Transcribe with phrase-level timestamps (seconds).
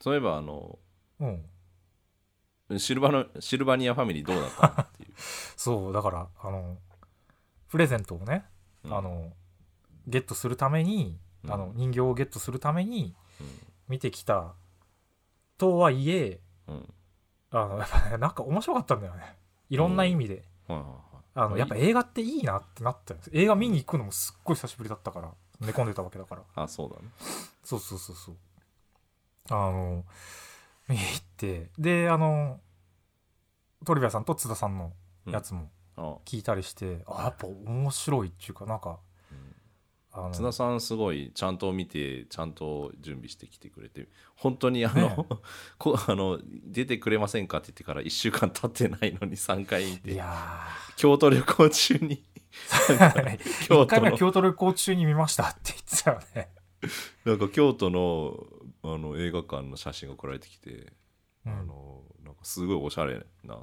[0.00, 0.78] そういえばあの
[1.20, 2.78] うん。
[2.78, 5.10] シルバのシルバニアファミリーどうだったのっていう、
[5.56, 6.78] そうだからあの
[7.68, 8.44] プレゼントをね、
[8.84, 8.96] うん。
[8.96, 9.32] あの
[10.06, 11.52] ゲットするために、うん。
[11.52, 13.46] あの人形をゲットするためにうん。
[13.88, 14.54] 見てきた
[15.58, 16.94] とはいえうん。
[17.50, 19.38] あのやっぱねなんか面白かったんだよね。
[19.70, 21.00] いろんな意味で、はいはいはい。
[21.34, 26.42] あのやっぱ映画っていいなってなったんです映画見に行くのもすっごい久しぶりだったから寝込んでたわけだから。
[26.54, 27.08] あそうだね。
[27.62, 28.36] そうそうそうそう
[29.50, 30.04] あの
[30.88, 32.60] 見に行ってであの
[33.84, 34.92] トリビアさんと津田さんの
[35.26, 36.16] やつもあ。
[36.24, 38.98] 聞いたりして、あやっぱ面白いっていうかなんか、
[40.12, 45.16] あの津田さんすごいちゃんと見てちゃんと準備してきてくれて本当にあの,、ね。
[45.78, 52.24] こあの出てくれませんかって言ってから1週間経ってないのに3回見いてや京都旅行中に。
[52.56, 56.50] ー京1回目京都旅行中に見ましたって言ってたよね、
[57.26, 58.46] なんか京都の
[58.94, 60.92] あの映画館の写真が送られてきて、
[61.44, 61.52] うん。
[61.52, 63.56] あのなんかすごいおしゃれな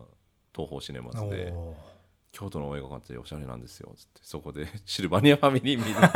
[0.53, 1.53] 東宝シネマズで
[2.31, 6.11] 京都の映画館っておしゃれなんですよつってそこで シルバニアファミリー見に行っ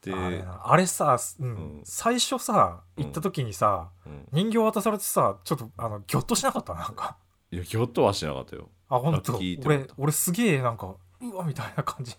[0.00, 1.48] て あれで、なあれさ、うん。
[1.48, 1.82] うん。
[1.84, 3.04] 最初さうん。
[3.04, 6.74] 行った時にさ、うん、人形渡されてさちょっとあのギョッとしなかった？
[6.74, 7.16] なんか。
[7.50, 8.68] いやぎょっとはしなかったよ。
[8.88, 9.36] あ本当。
[9.36, 9.94] 俺た。
[9.98, 12.14] 俺すげえなんかうわみたいな感じ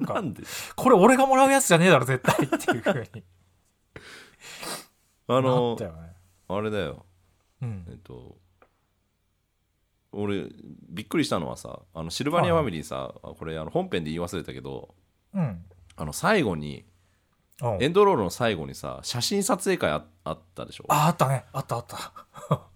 [0.00, 0.42] なんで？
[0.76, 3.24] これ俺がもらうやつじゃねえだろ絶対っていう風に。
[5.28, 5.90] な あのね。
[6.48, 7.04] あれだよ。
[7.62, 7.84] うん。
[7.88, 8.36] えっと
[10.12, 10.46] 俺
[10.88, 14.94] びっくりしたのはさあのシルバニアファミリーさ、あこれあの本編で言い忘れたけど
[15.34, 15.64] うん。
[15.96, 16.84] あの最後に
[17.62, 17.68] う。
[17.78, 20.84] んエンドロールの最後にさ写真撮影会ああったでしょ？
[20.88, 21.44] あああったね。
[21.52, 22.67] あったあった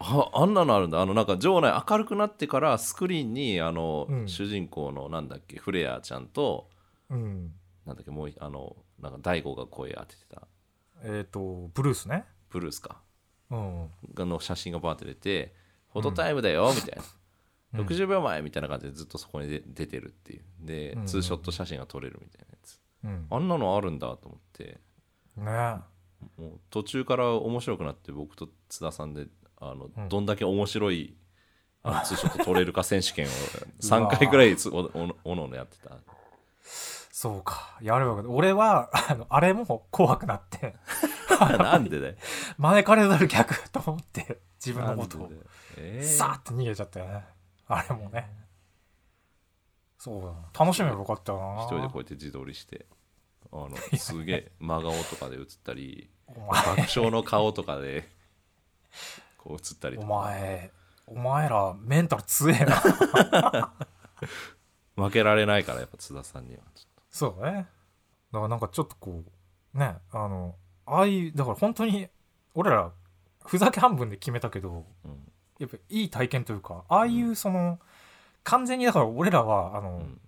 [0.00, 1.00] あんなのあるんだ。
[1.00, 4.28] あのなんか場内明るくなってからスクリーンにあの、うん。
[4.28, 6.68] 主人公のなんだっけフレアちゃんと
[7.10, 7.52] うん。
[7.84, 10.46] なんだっけもうあのなんか大悟が声当ててた。
[11.02, 12.24] えっ、とブルースね。
[12.50, 13.00] ブルースか。
[13.50, 13.88] うん。
[14.14, 15.54] がの写真がバーって出て
[15.92, 16.98] フォトタイムだよみたい
[17.72, 17.86] な、うん。
[17.86, 20.42] 60秒前みたいな感じでずっとそこにで出てるっていう。
[20.60, 21.06] で、うん。
[21.06, 22.78] ツーショット写真が撮れるみたいなやつ。
[23.04, 23.26] うん。
[23.30, 24.78] あんなのあるんだと思って。
[25.36, 25.80] ね。
[26.36, 29.26] もう途中から面白くなって僕と津田さんで
[29.60, 30.08] あの、うん。
[30.08, 31.16] どんだけ面白い
[31.82, 33.28] あの ツーショット撮れるか選手権を
[33.80, 35.96] 3回ぐらいつおおおのおのやってた。
[37.10, 37.76] そうか。
[37.82, 40.76] やれば俺はあのあれも怖くなって。
[41.58, 42.14] なんでだよ。
[42.58, 45.30] 招かれざる客と思って自分のことを。
[45.76, 46.06] えー。
[46.06, 47.24] さーって逃げちゃったよね。
[47.66, 48.30] あれもね。
[49.98, 50.48] そうだな。
[50.58, 51.64] 楽しめばよかったよな。
[51.64, 52.86] 一人でこうやって自撮りして
[53.52, 58.08] あのすげえ真顔とかで写ったりお爆前笑の顔とかで
[59.38, 60.70] こう写ったりとおか前
[61.06, 63.72] お前らメンタル強えな。
[64.96, 67.68] 負けられないからやっぱ津田さんにはちょっそうだね。
[68.32, 69.22] だからなんかちょっとこ
[69.74, 72.08] うねあのああいうだから本当に
[72.54, 72.92] 俺ら
[73.48, 75.32] ふざけ半分で決めたけどと、うん。
[75.58, 77.78] やっぱいい体験というかああいうその、
[78.44, 80.20] 完全にだから俺らはあの、うん。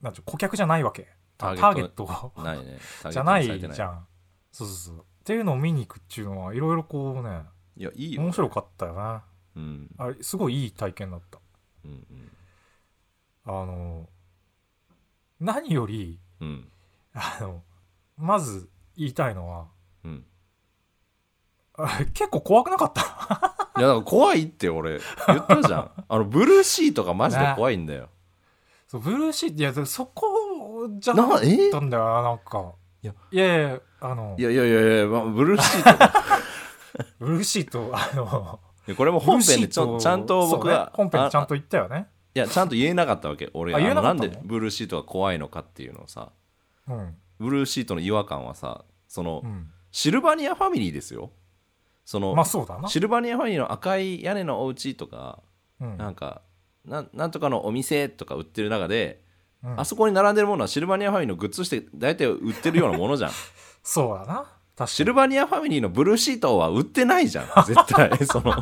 [0.00, 1.08] なんていうの顧客じゃないわけ。
[1.38, 2.78] タターゲットないね。
[3.10, 4.06] じゃないじゃん。
[4.50, 4.96] そうそうそう。
[4.98, 7.42] っていうのを見に行くっていうのはいろいろこうね
[7.76, 8.22] いやいいよ。
[8.22, 9.22] 面白かったよな。
[9.56, 9.90] うん。
[9.98, 11.38] あれすごいいい体験だった。
[11.84, 12.04] うん
[13.48, 14.08] あの
[15.40, 16.48] 何よりうん。
[16.48, 16.68] うん
[17.14, 17.62] あの
[18.18, 19.66] まず言いたいのは
[20.04, 20.24] うん。
[21.78, 23.56] あ結構怖くなかった？
[23.78, 25.90] いや怖いって俺言ったじゃん。
[26.08, 28.08] あのブルーシートがマジで怖いんだよ、
[28.86, 32.72] そうブルーシートいやそこじゃななかっえたんだよななんか。
[33.02, 33.14] いや。
[33.30, 34.34] いやいやあの。
[34.38, 36.12] いやいやいやいや、まあ、ブルーシートが
[37.18, 38.60] ブルーシートあの
[38.94, 42.06] これも本編でちちゃんと僕そうねが、本編でちゃんあと言ったよね。
[42.34, 43.50] いやちゃんと言えなかったわけ。
[43.54, 46.30] 俺がななんでブルーシートが怖いのかっていうのをさ。
[46.88, 47.14] うん。
[47.38, 49.70] ブルーシートの違和感はさその、うん。
[49.90, 51.30] シルバニアファミリーですよ。
[52.04, 52.88] その、まあそうだな。
[52.88, 55.40] シルバニアファミリーの赤い屋根のお家とか、
[55.80, 55.96] うん。
[55.96, 56.42] なんか
[56.84, 59.22] なんなんとかのお店とか売ってる中で、
[59.64, 59.80] うん。
[59.80, 63.30] あそこに並んでるものはシルバニアファミリーのグッズとして大体売ってるようなものじゃん。
[63.82, 64.46] そうだな
[64.84, 67.46] シルバニアファミリーのブルーシートは売ってないじゃん。
[67.64, 68.52] 絶対その。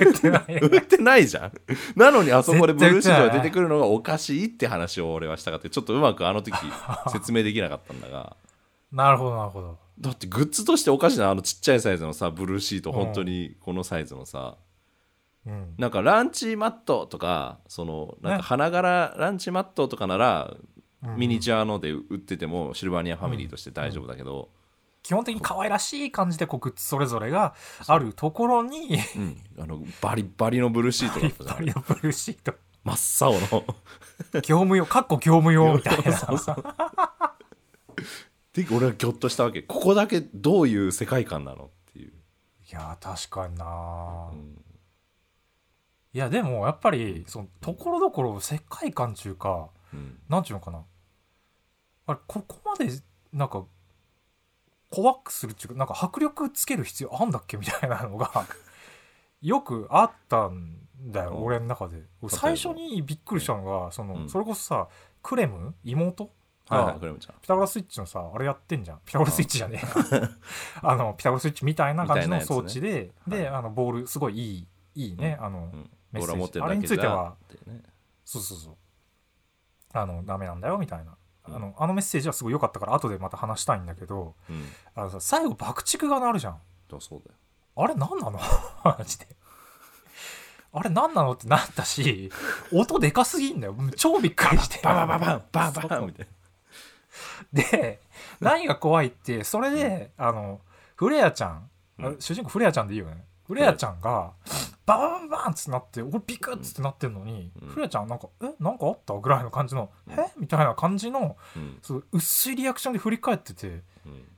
[0.00, 0.58] 言ってない。
[0.60, 1.52] 売ってないじゃん。
[1.94, 6.52] なのにあそこでブルーシートが出てくるのがおかしいって話を俺はしたかったちょっとうまくあの時
[7.12, 8.36] 説明できなかったんだが。
[8.90, 9.78] なるほどなるほど。
[10.00, 14.56] だってグッズとしておかしいなあのちっちゃいサイズのさブルーシートうん本当にこのサイズのさ、
[15.46, 15.74] うん。
[15.78, 18.42] なんかランチマットとかそのなんかね。
[18.42, 20.81] 花柄ランチマットとかならうん
[21.16, 24.50] ミニチュアので売っててもシルバニアファミリーとして大丈夫だけど、
[25.02, 27.54] 基本的に可愛らしい感じでこうグッズそれぞれが
[27.86, 32.54] あるところにうん、あのバリバリのブルーシートだったじゃんバリバリのブルーシート。
[32.84, 33.64] 真っ青の。
[34.34, 36.12] 業務用かっこ業務用みたいな。
[36.16, 36.64] そうそう
[38.52, 39.62] で俺はギョッとしたわけ。
[39.62, 42.12] ここだけどういう世界観なのっていう、い
[42.70, 44.62] や確かにな、うん。
[46.12, 50.18] いやでもやっぱりそのところどころ世界観中かうん。
[50.28, 50.84] なんちゅうのかな
[52.26, 52.90] ここまで
[53.32, 53.64] なんか
[54.90, 58.46] 怖くするっていうかなんか迫力つける必要あんだっけみたいなのが
[59.40, 61.44] よくあったんだよ、うん。
[61.44, 62.02] 俺の中で。
[62.28, 64.28] 最初にびっくりしたのがその、うん。
[64.28, 64.88] それこそさ
[65.22, 65.74] クレム？
[65.82, 66.30] 妹？
[66.68, 69.00] はいはいピタゴラスイッチのさあれやってんじゃん。
[69.04, 69.82] ピタゴラスイッチじゃね
[70.12, 70.14] え。
[70.16, 70.30] や
[70.82, 73.38] あのピタゴラスイッチみたいな感じの装置で、ね。
[73.38, 75.90] であのボールすごいいいいいね、あのうん。
[76.12, 76.60] メッセージ。
[76.60, 77.36] あれについては
[77.66, 77.82] ね
[78.24, 78.76] そうそうそう。
[79.94, 84.64] あのダメなんだよみたいな、うんあのあのメッセージはすごい良かったから後でまた話したいんだけどうん。
[84.94, 86.58] あのさ最後爆竹が鳴るじゃん。
[86.90, 87.36] そうそうだよ。
[87.76, 88.38] あれ何なの？
[88.84, 89.26] マジで。
[90.74, 92.30] あれ何なのってなったし
[92.72, 93.76] 音でかすぎんだよ。
[93.96, 94.80] 超びっくりして。
[94.82, 96.26] バンバンバンバンバンバンみたい
[97.52, 98.00] で
[98.40, 100.60] 何が怖いってそれで、あの
[100.96, 102.20] フレアちゃん、あうん。
[102.20, 103.24] 主人公フレアちゃんでいいよね。
[103.46, 104.32] フレアちゃんが
[104.96, 114.28] ババンバンってなって俺ビクッつってなってんのに、うんフレちゃんなんか「えなんかあった?」ぐらいの感じの「うんえみたいな感じのうんそう薄いリアクションで振り返っててうん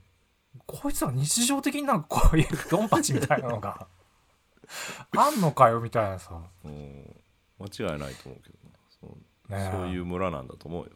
[0.65, 3.87] こいつら日常的になんかこういうドンパチみたいなのが
[5.15, 10.91] あんのかよみたいなさ、間違いないと思うけどなそねそういう村なんだと思うよ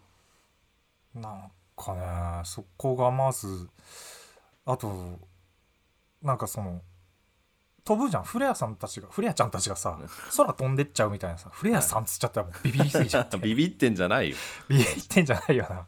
[1.13, 3.69] なんかねそこがまず
[4.65, 5.19] あと
[6.23, 6.81] なんかその
[7.89, 8.23] 飛ぶじゃん。
[8.23, 9.97] フレアさんたちがフレアちゃんたちがさ
[10.37, 14.35] 空飛んでっちゃうみたいなさフレアさんっつっちゃったらもうビビりすぎちゃってビビビってんじゃないよ、
[14.67, 15.87] ビってんじゃないよな。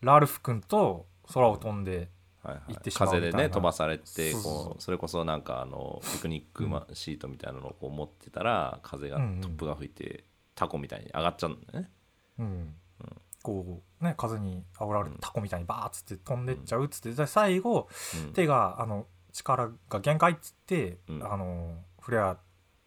[0.00, 2.08] ラルフ君と空を飛んで
[2.42, 2.72] はいはい。
[2.74, 3.32] 行ってしまうみたいな。
[3.32, 9.40] 風でね飛ばされてこうそれこそなんかあのピクニックマシートみたいなのをこう持ってたら風がうんうん。
[9.40, 10.24] 突風が吹いて
[10.56, 11.90] タコみたいに上がっちゃうんだよね。
[12.40, 12.74] うん。
[13.40, 17.88] こうね風に煽られてタコみたいにバーッつって飛んでっちゃうっつってで最後
[18.26, 18.32] うん。
[18.32, 21.22] 手があの力が限界っつって、うん。
[21.22, 22.38] あのフレア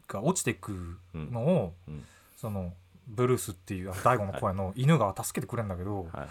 [0.07, 2.03] が落ちてくのを、うん。
[2.35, 2.73] その
[3.07, 6.27] ブルースっていう大悟の声の犬が助けてくれるんだけど、はいはい。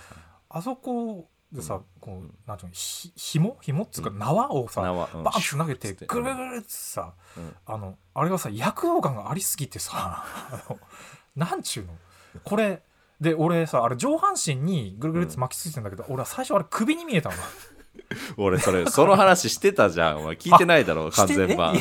[0.48, 1.82] あそこでさ、うん。
[2.00, 4.18] こうなんていうのひひもひもっつうかうん。
[4.18, 5.08] 縄をさ、縄。
[5.14, 5.22] うん。
[5.22, 7.54] バーンって投げてぐるぐるってさうん。
[7.66, 10.24] あのあれがさ躍動感がありすぎてさ
[11.36, 11.92] なんちゅうの？
[12.44, 12.82] これ
[13.20, 17.34] で俺さあれ上半身にぐるぐるって巻きついてんだけど、俺は最初あれ首に見えたの
[18.36, 20.18] 俺それその話してたじゃん。
[20.18, 21.74] お前聞いてないだろ完全版。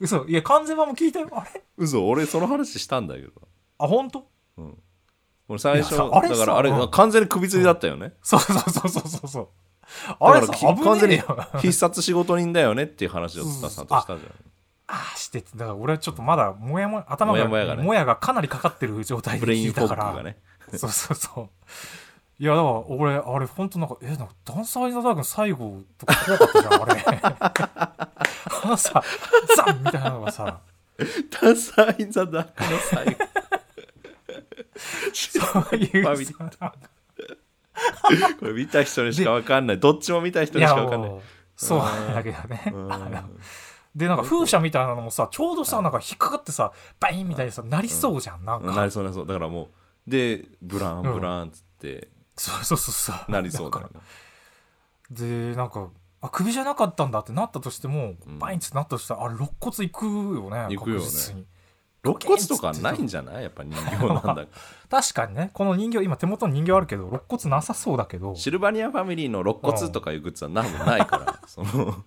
[0.00, 0.24] 嘘。
[0.26, 1.62] いや完全版も聞いたよあれ？
[1.76, 3.30] 嘘俺その話したんだけど。
[3.78, 4.26] あ本当？
[4.58, 4.78] うん。
[5.48, 6.90] 俺最初いやさあれさだからあれうん。
[6.90, 8.12] 完全に首吊りだったよね。
[8.22, 9.48] そうそうそうそうそうそう。
[10.20, 14.30] あれさだからき危完全にねえよ必殺仕事人だよねっていう話を津田さんとしたじゃん。
[14.86, 17.82] ああしてだから俺はちょっとまだもやもや頭がもやもやがね。
[17.82, 20.38] もやがかなりかかってる状態でブレインフォッ聞いたからクがね。
[20.76, 21.48] そうそうそう
[22.38, 27.04] いやだから俺あれ本当なんかえなんかダンサー・イン・ザ・ダークの最後とか怖かったじゃんあれ。
[28.64, 29.02] あのさ
[29.56, 30.60] ザンみたいなのがさ。
[30.96, 33.12] ダサインザダークの最後。
[35.16, 36.74] そういうさ
[38.38, 39.80] これ見た人にしか分かんない。
[39.80, 41.10] どっちも見た人にしか分かんない。
[41.56, 42.14] そうなん。
[42.14, 42.72] だけどね。
[43.94, 49.26] でなんか風車みたいなのもさちょうどさなんか引っかかってさバインみたいにさなりそうじゃんなんなかりそうなりそう。
[49.26, 49.70] だからも
[50.06, 53.30] うでブランブランっつってそうそうそうそう。
[53.30, 54.00] なりそうだだよから
[55.10, 55.88] でなんか
[56.20, 58.38] あ首じゃなかったんだってなったとしても、うん。
[58.38, 61.02] バインってなったとしたらあれ肋骨いくよねいくよね。
[61.04, 61.46] 確実に。
[62.02, 63.44] 肋骨とかないんじゃない？
[63.44, 64.46] やっぱ人形なんだ。
[64.90, 65.50] 確かにね。
[65.54, 68.34] この人形今手元に人形あるけど肋骨なさそうだけど。
[68.36, 71.40] シルバニアファミリーの肋骨とかいうグッズは何もないから。
[71.46, 72.04] その。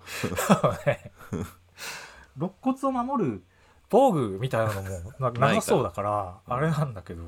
[2.38, 3.44] 肋骨を守る
[3.90, 5.54] 防具みたいなのもなから。
[5.56, 7.24] なさそうだからあれなんだけど。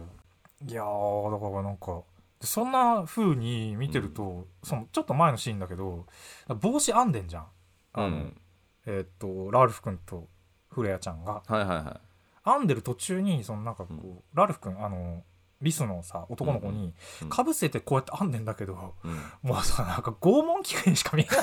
[0.67, 2.01] いやーだからなんかで
[2.41, 6.05] そんな風に見てると、そのちょっと前のシーンだけど
[6.47, 7.47] 帽子編んでんじゃん。
[7.93, 8.41] あの、うん。
[8.85, 10.27] えーっとラルフ君と
[10.69, 11.43] フレアちゃんが。
[11.45, 11.99] はいはいは
[12.45, 14.19] 編んでる途中にそのなんかこう、うん。
[14.33, 15.23] ラルフ君あの
[15.61, 19.49] リスのさ男の子にうんかぶせてこうやって編んでんだけど、い、うん。
[19.49, 21.39] もうさなんか拷問器具にしか見えない。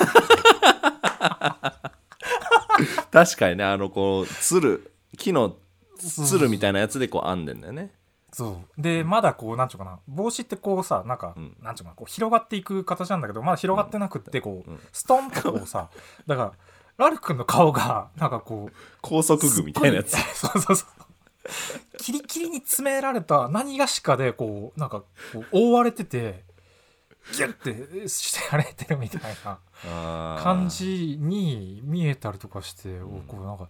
[3.11, 5.55] 確かにねあのこうつる木の
[5.97, 7.91] つるみたいなやつでこう編んでんだよね
[8.37, 8.81] そう。
[8.81, 9.97] でまだこうなんちゅうかな。
[10.07, 11.57] 帽子ってこうさなんか、うん。
[11.59, 11.95] なんちゅうかな。
[11.95, 15.89] こう広がっていく形なんだけどまだ広がってなくってこう、うんストンとこうさ
[16.27, 16.51] だから
[16.97, 20.11] ラルフ君の顔がなんかこう高速具みたいなやつ。
[20.37, 20.87] そうそうそう
[21.97, 24.99] キリキリに詰められた何がしかでこうなんか
[25.33, 26.43] こう覆われてて
[27.33, 29.57] ギュッてしてられてるみたいな
[30.43, 33.23] 感じに見えたりとかして、ん。
[33.27, 33.67] こうなんか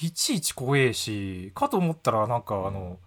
[0.00, 2.98] いちいち怖えしかと思ったらなんかあの、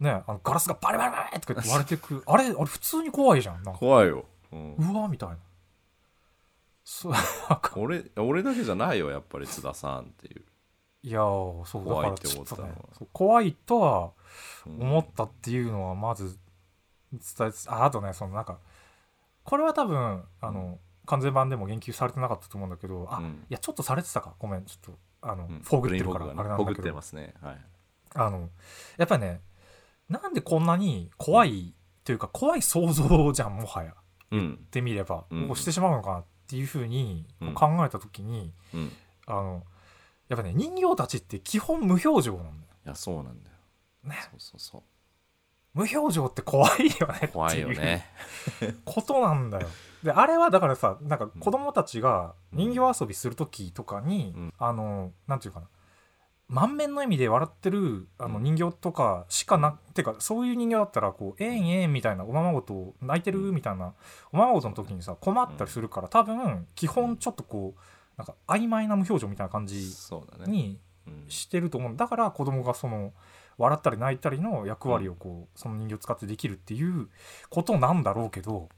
[0.00, 3.80] ねあのガラスがバリバリバリとか 割れてくあれあれ普通に怖いじゃんなんか。
[3.80, 4.74] 怖いよ、うん。
[4.76, 5.36] うわみたいな。
[6.82, 7.12] そう
[7.76, 10.44] 俺俺だけじゃないよやっぱり津田さんっていう、
[11.02, 12.68] いやーそう怖いって思ったのは。
[12.98, 14.10] そう怖いとは
[14.66, 16.36] うん思ったっていうのはまず
[17.12, 18.58] 伝えつああとねそのなんか
[19.44, 23.46] これは多分あの完全版でも言及されてなかったと思うんだけどあ、いうん。
[23.48, 24.34] やちょっとされてたか。
[24.38, 25.60] ごめんちょっとあの、うん。
[25.60, 26.56] フォグってるからあれなんだけど。
[26.56, 27.34] フォグってますね。
[27.40, 27.58] はい。
[28.14, 28.48] あの
[28.96, 29.40] やっぱりね
[30.10, 31.72] なんでこんなに怖い
[32.04, 33.94] というか怖い想像じゃんもはや。
[34.32, 34.58] うん。
[34.60, 35.46] ってみれば、うん。
[35.46, 37.54] こうしてしまうのかなっていうふうにうん。
[37.54, 38.80] 考えた時に、うん。
[38.82, 38.90] い
[39.26, 39.62] あの
[40.28, 42.70] やっぱね人形たちって基本無表情なんだよ。
[42.84, 43.56] やそうなんだよ。
[44.04, 44.16] ね。
[44.22, 44.82] そうそうそう。
[45.72, 48.04] 無表情って怖いよね怖いよね。
[48.84, 49.68] ことなんだよ。
[50.02, 54.54] であれはだからさなんか子供たちが人形遊びする時とかに、うん。
[54.58, 55.68] あのなんていうかな
[56.50, 58.42] 満面の笑みで笑ってるあのうん。
[58.42, 63.94] 人形とかしかな、てかそういう人形だったらこう「えんえん」みたいなおままごと泣いてるみたいな。
[64.32, 67.80] おままごとの時にさ困ったりするから多分基本ちょっとこう
[68.16, 69.90] なんか曖昧な無表情みたいな感じ
[70.46, 71.24] にうん。
[71.28, 71.92] してると思う。
[71.92, 73.12] んだから子供がその
[73.56, 77.08] 笑ったり泣いたりの役割をこうその人形を使ってできるっていう
[77.48, 78.68] ことなんだろうけど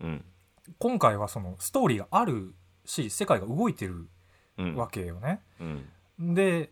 [0.00, 0.24] うん。
[0.78, 4.08] 今回はそのストーリーがあるし世界が動いてる
[4.58, 4.76] うん。
[4.76, 5.40] わけよね。
[5.60, 5.64] う
[6.22, 6.34] ん。
[6.34, 6.70] で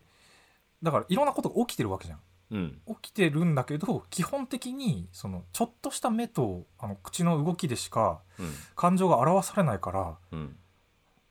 [0.81, 2.19] だからいろんなことが起きてるわけじゃん。
[2.51, 10.55] うん起きてるんだけど基本的にそのちょっとした目とあの口の動きでしかうん感情が表されないからうん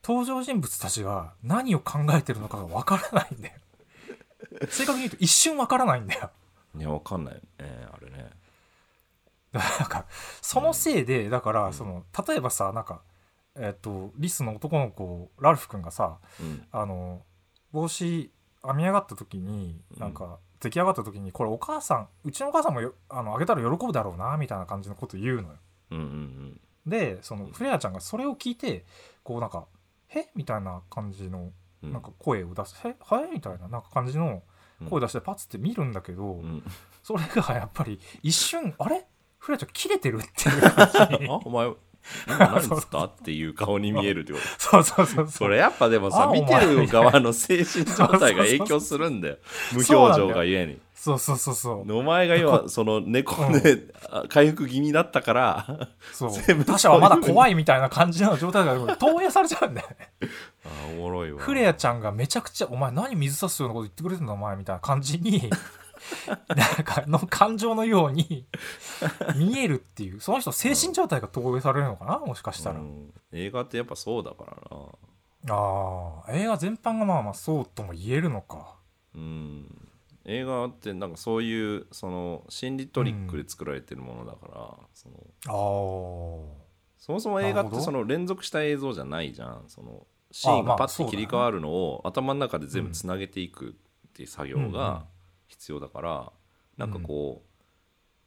[0.04, 3.54] 登場人物たちが何を考えてるのかがわからないんだよ。
[4.70, 6.30] 正確に言うと一瞬わからないんだよ。
[6.76, 7.40] いやわかんないね
[7.92, 8.30] あれね
[9.52, 10.06] だからなんか
[10.40, 13.02] そのせいでだからんその例えばさなんか
[13.56, 17.22] えっとリスの男の子ラルフ君がさうんあの
[17.72, 18.30] 帽子
[18.66, 20.00] 編み上がった時にうん。
[20.00, 25.54] なんか出来上がった時にこれお母さんうちのお母さんもよあのあげたら喜ぶだろうなみたいな感じのこと言うのよ。
[25.92, 28.86] うんうんでそのフレアちゃんがそれを聞いて
[29.22, 29.66] こうなんか
[30.08, 30.30] 「へ？
[30.34, 31.92] みたいな感じのうん。
[31.92, 33.20] なんか声を出す「へは？
[33.26, 34.42] い?」みたいななんか感じの
[34.80, 34.88] うん。
[34.88, 36.62] 声出してパッつって見るんだけど、うん。
[37.02, 39.06] それがやっぱり一瞬あれ
[39.38, 41.76] フレアちゃん切れてるっていう お前今
[42.26, 44.44] 何つったっていう顔に見えるってこと。
[44.58, 49.36] そうそうそうそれやっぱでもさあ見てる側の精神状態が影響するんだよ。
[49.72, 50.78] 無表情がゆえに。
[50.94, 51.92] そうそうそうそう。
[51.96, 56.32] お前が要はその猫であ回復気味だったからそう。
[56.32, 60.10] 全部他者はまだ怖いみたいな感じの状態が投影されちゃうんだよね。
[60.66, 61.40] あおもろいわ。
[61.40, 65.48] フレアちゃんがめちゃくちゃ「お前何水差すようなこと言ってくれてんだお前」みたいな感じに
[66.54, 68.46] なんかの感情のように
[69.36, 72.18] 見えるっていうその人精神状態が投影されるのかな？
[72.18, 73.12] もしかしたら、うん。
[73.32, 75.54] 映画ってやっぱそうだからな。
[75.54, 78.76] ああ映画全般がまあまあそうとも言えるのか。
[79.14, 79.88] うん。
[80.24, 85.52] 映画ってなんかそういうその心理トリックで作られてるものだから、そのああ
[86.98, 89.64] そもそも映画ってその連続した映像じゃないじゃん。
[89.68, 92.92] そのシーンがパッて切り替わるのを頭の中で全部うん。
[92.92, 93.72] つなげていくっ
[94.12, 95.06] ていう作業うんうんが
[95.48, 96.32] 必要だから、
[96.76, 97.48] なんかこう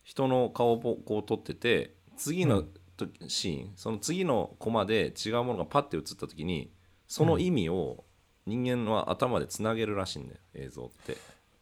[0.04, 2.64] 人の顔をこう撮ってて次の
[2.98, 6.72] とシーンその次のコマで違うものがパッて映った時に
[7.08, 8.04] その意味を
[8.46, 11.18] 人間は頭でつなげるらしいんだよ映像って。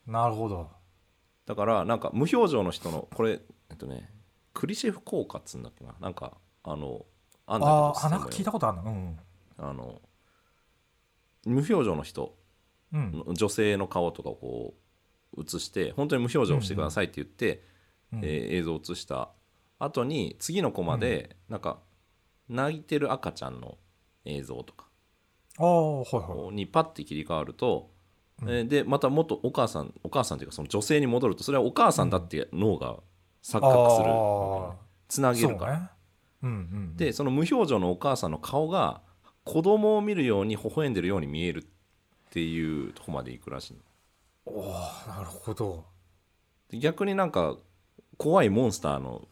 [0.08, 0.70] なるほど。
[1.46, 3.40] だからなんか無表情の人のこれ
[3.70, 4.10] えっとね
[4.54, 5.94] クリシェフ効果っつうんだっけな？
[6.00, 7.06] なんかあの
[7.46, 8.84] あんだけどあーあなんか聞いたことあるな。
[8.84, 9.20] うん。
[9.58, 10.02] あの
[11.46, 12.36] 無表情の人
[12.94, 13.24] うん。
[13.28, 14.80] の女性の顔とかをこう
[15.38, 17.64] 映して本当に無表情をしてくださいって言って、
[18.14, 19.30] うんえー映像を映した
[19.78, 21.80] 後に次のコマでなんか
[22.50, 23.78] 泣いてる赤ちゃんの
[24.26, 24.88] 映像とか。
[25.58, 26.56] ああはいはい。
[26.56, 27.92] にパッて切り替わると、
[28.42, 28.50] うん。
[28.50, 32.98] えーでまた元お母さんお母さんというかその女性に戻るとそれはお母さんだって脳が
[33.44, 34.10] 錯覚する。
[34.10, 34.74] あ
[35.08, 35.90] つなげるから、ね。
[36.44, 39.02] うんうんでその無表情のお母さんの顔が
[39.44, 41.66] 子供を見るように微笑んでるように見えるっ
[42.32, 43.80] ていうとこまでいくらしいの
[44.46, 44.72] おお
[45.08, 45.86] なるほど。
[46.70, 47.58] で逆になんか
[48.18, 49.28] 怖いモンスターの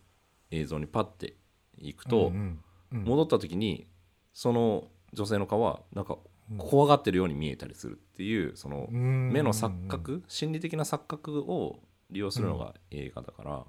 [0.52, 1.36] 映像にパッて
[1.78, 3.04] いくと、うんうんうん。
[3.04, 3.88] 戻った時に
[4.34, 6.18] その女性の顔はなんか
[6.58, 9.32] 怖がってるように見えたりするっていうそのうん。
[9.32, 13.66] 目の錯覚心理的な錯覚を利用するのが映画だから,、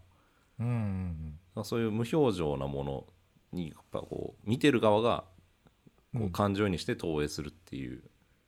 [0.61, 1.65] うんうんうん。
[1.65, 3.07] そういう無表情なもの
[3.53, 5.25] にやっぱこう見てる側が
[6.15, 6.31] こううん。
[6.31, 8.03] 感情にして投影するっていう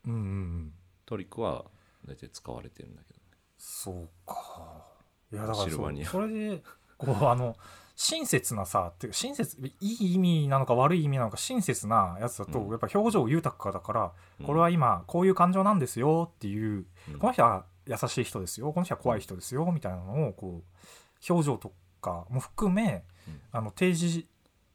[0.05, 0.73] うんうんうん。
[1.05, 1.65] トリックは
[2.07, 3.21] 大体使われてるんだけどね。
[3.57, 4.85] そうか。
[5.31, 6.63] いやだからそそれで
[6.97, 7.55] こうあの
[7.95, 12.69] 親切なさっていうか親切いい意味なのか悪い意味なのか親切なやつだと、うん。
[12.71, 14.45] やっぱ表情豊かだから、うん。
[14.45, 17.19] これは今こういう感情なんですよっていう、うん。
[17.19, 23.39] この人は優しい人ですよこの人は怖い人ですよみたいなのをこう表情とかも含め、うん。
[23.51, 24.25] あの提示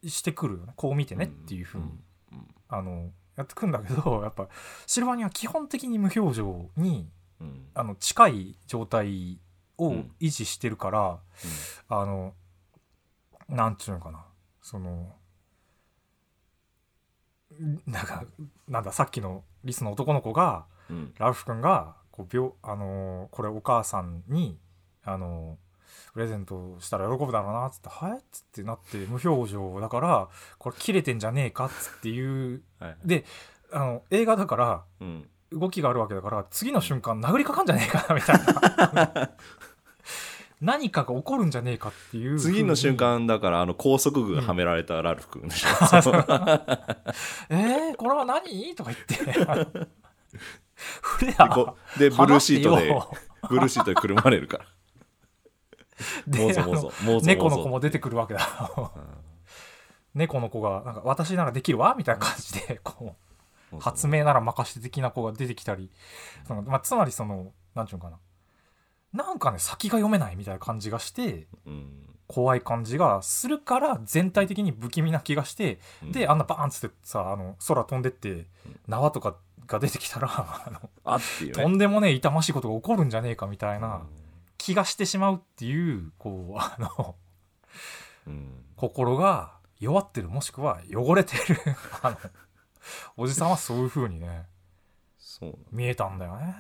[0.07, 0.73] してくるよね。
[0.77, 1.85] こう見てねっていうふうに、
[2.69, 4.49] あのやってくんだけどやっぱ
[4.87, 7.13] シルバニアは基本的に無表情にうん
[7.75, 9.39] あの近い状態
[9.79, 10.11] をうん。
[10.21, 11.19] 維持してるから、
[11.89, 12.35] あの
[13.49, 14.25] なんちゅうのかな。
[14.63, 15.15] その
[17.61, 18.25] んなんか
[18.69, 21.15] なんださっきのリスの男の子がうん。
[21.19, 24.59] ラルフ君がこう病、あのーこれお母さんに、
[25.05, 25.67] あのー
[26.15, 30.29] プレゼントしたら喜ぶだろうなっつって「はい?」っつってなって無表情だから
[30.59, 31.67] これ切れてんじゃねえか？
[31.67, 32.63] っつっていう。
[32.79, 32.97] はい。
[33.05, 33.25] で
[33.73, 38.39] あの映画だからうん動きがあるわけだから次の瞬間殴りかかんじゃねえかなみたい
[38.95, 39.31] な。
[40.61, 45.69] 何かが起こるんじゃねえかっていう次の瞬間だからあの高速具がはめられたラルフ君でしょ、
[47.51, 48.75] えー、これは何？
[48.75, 49.87] とか言って。
[50.77, 51.49] フレア
[51.99, 52.95] でブルーシートで
[53.49, 54.65] ブルーシートでくるまれるから。
[56.27, 58.41] でもうぞもうぞもうぞ猫の子も出てくるわけだ。
[60.15, 61.95] 猫の子がなんか私ならできるわ？
[61.97, 63.26] みたいな感じでこもう
[63.81, 65.91] 発明なら任せて的な子が出てきたり
[66.47, 68.19] その、まあ、つまりそのなんちゅうのかな。
[69.25, 72.03] なんかね先が読めないみたいな感じがしてうん。
[72.29, 76.13] 怖い感じがするから全体的に不気味な気がしてうん。
[76.13, 78.47] であんなバーンっつってさあの空飛んでって
[78.89, 80.29] 縄とかが出てきたら
[81.05, 83.83] あのとんでもねえ痛ましいことが起こるんじゃねえかみたいうん。
[83.83, 84.03] な
[84.59, 87.15] 気がしてしまうっていうこう あの
[88.27, 88.65] うん。
[88.77, 91.61] 心が弱ってるもしくは汚れてる。
[92.03, 92.17] あの
[93.17, 94.47] おじさんはそういう風にね
[95.19, 95.59] そう。
[95.71, 96.55] 見えたんだよね。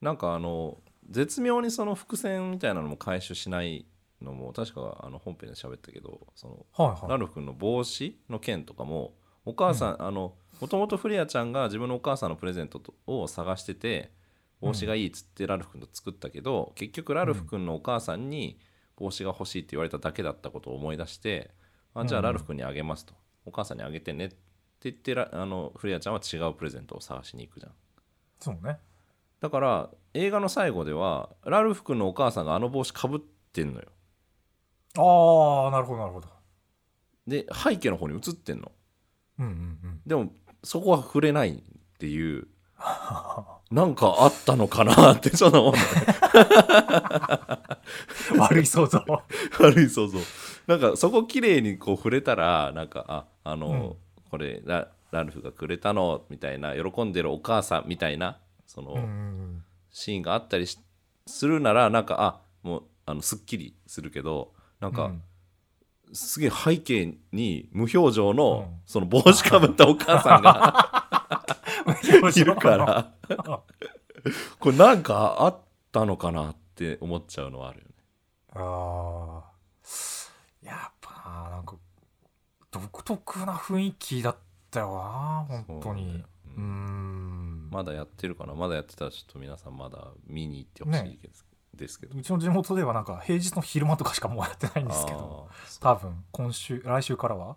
[0.00, 3.86] なんかあの絶妙にその伏線みたいなのも回収しない
[4.20, 7.10] のも確かあの本編で喋ったけどそのはいはい。
[7.10, 14.10] ラルフ君の帽子の件とかもお母さん、あのもともとフレアちゃんが自分のお母さんのプレゼントとを探してて
[14.60, 18.58] 帽子がいいっつってラルフ君と作ったけど、結局ラルフ君のお母さんに
[18.96, 21.50] 帽子が欲しいって言われただけだったことを思い出して、
[21.94, 22.24] あじゃあうん。
[22.24, 24.36] ラルフ君にあげますと、お母さんにあげてねって
[24.84, 27.72] 言ってらあのフレアちゃんは違うプレゼントを探しに行くじゃん。
[28.40, 28.78] そうね。
[29.40, 33.20] だから映画の最後ではラルフ君のお母さんがあの帽子かぶっ
[33.52, 33.86] てんのよ。
[34.98, 36.28] ああなるほどなるほど。
[37.26, 38.72] で背景の方に映ってんの。
[39.38, 39.54] うんうんう
[39.88, 40.00] ん。
[40.06, 41.60] でもそこは触れないっ
[41.98, 42.48] ていう。
[43.70, 47.58] なんかあったのかなってちょっと思った
[48.38, 49.02] 悪い想像。
[49.58, 50.18] 悪い想像。
[50.66, 56.24] なんかそこ綺麗にこう触れたらなんかああの、うんこれララルフがくれたの？
[56.30, 58.96] みたいな喜んでるお母さんみたいなその、
[59.90, 60.78] シーンがあったりし
[61.26, 65.22] するならなんかあもうあのすっきりするけどなんか、うん。
[66.12, 68.80] すげえ背景に無表情の、うん。
[68.86, 71.10] その帽子かぶったお母さんが
[72.36, 73.12] いるから。
[74.58, 75.58] これなんかあっ
[75.92, 77.94] たのかなって思っちゃうのはあるよね。
[78.54, 79.44] あ
[82.78, 84.36] 独特な雰囲気だっ
[84.70, 86.24] たよな本当に。
[86.44, 87.68] そうん。
[87.70, 88.54] まだやってるかな？
[88.54, 91.18] まだやってたらちょっと皆さんまだ見に行ってほしい
[91.76, 92.18] です,、けど。
[92.18, 95.48] うちの地元ではなんか平日の昼間とかしかもうやってないんですけど
[95.80, 97.56] 多分今週来週からは。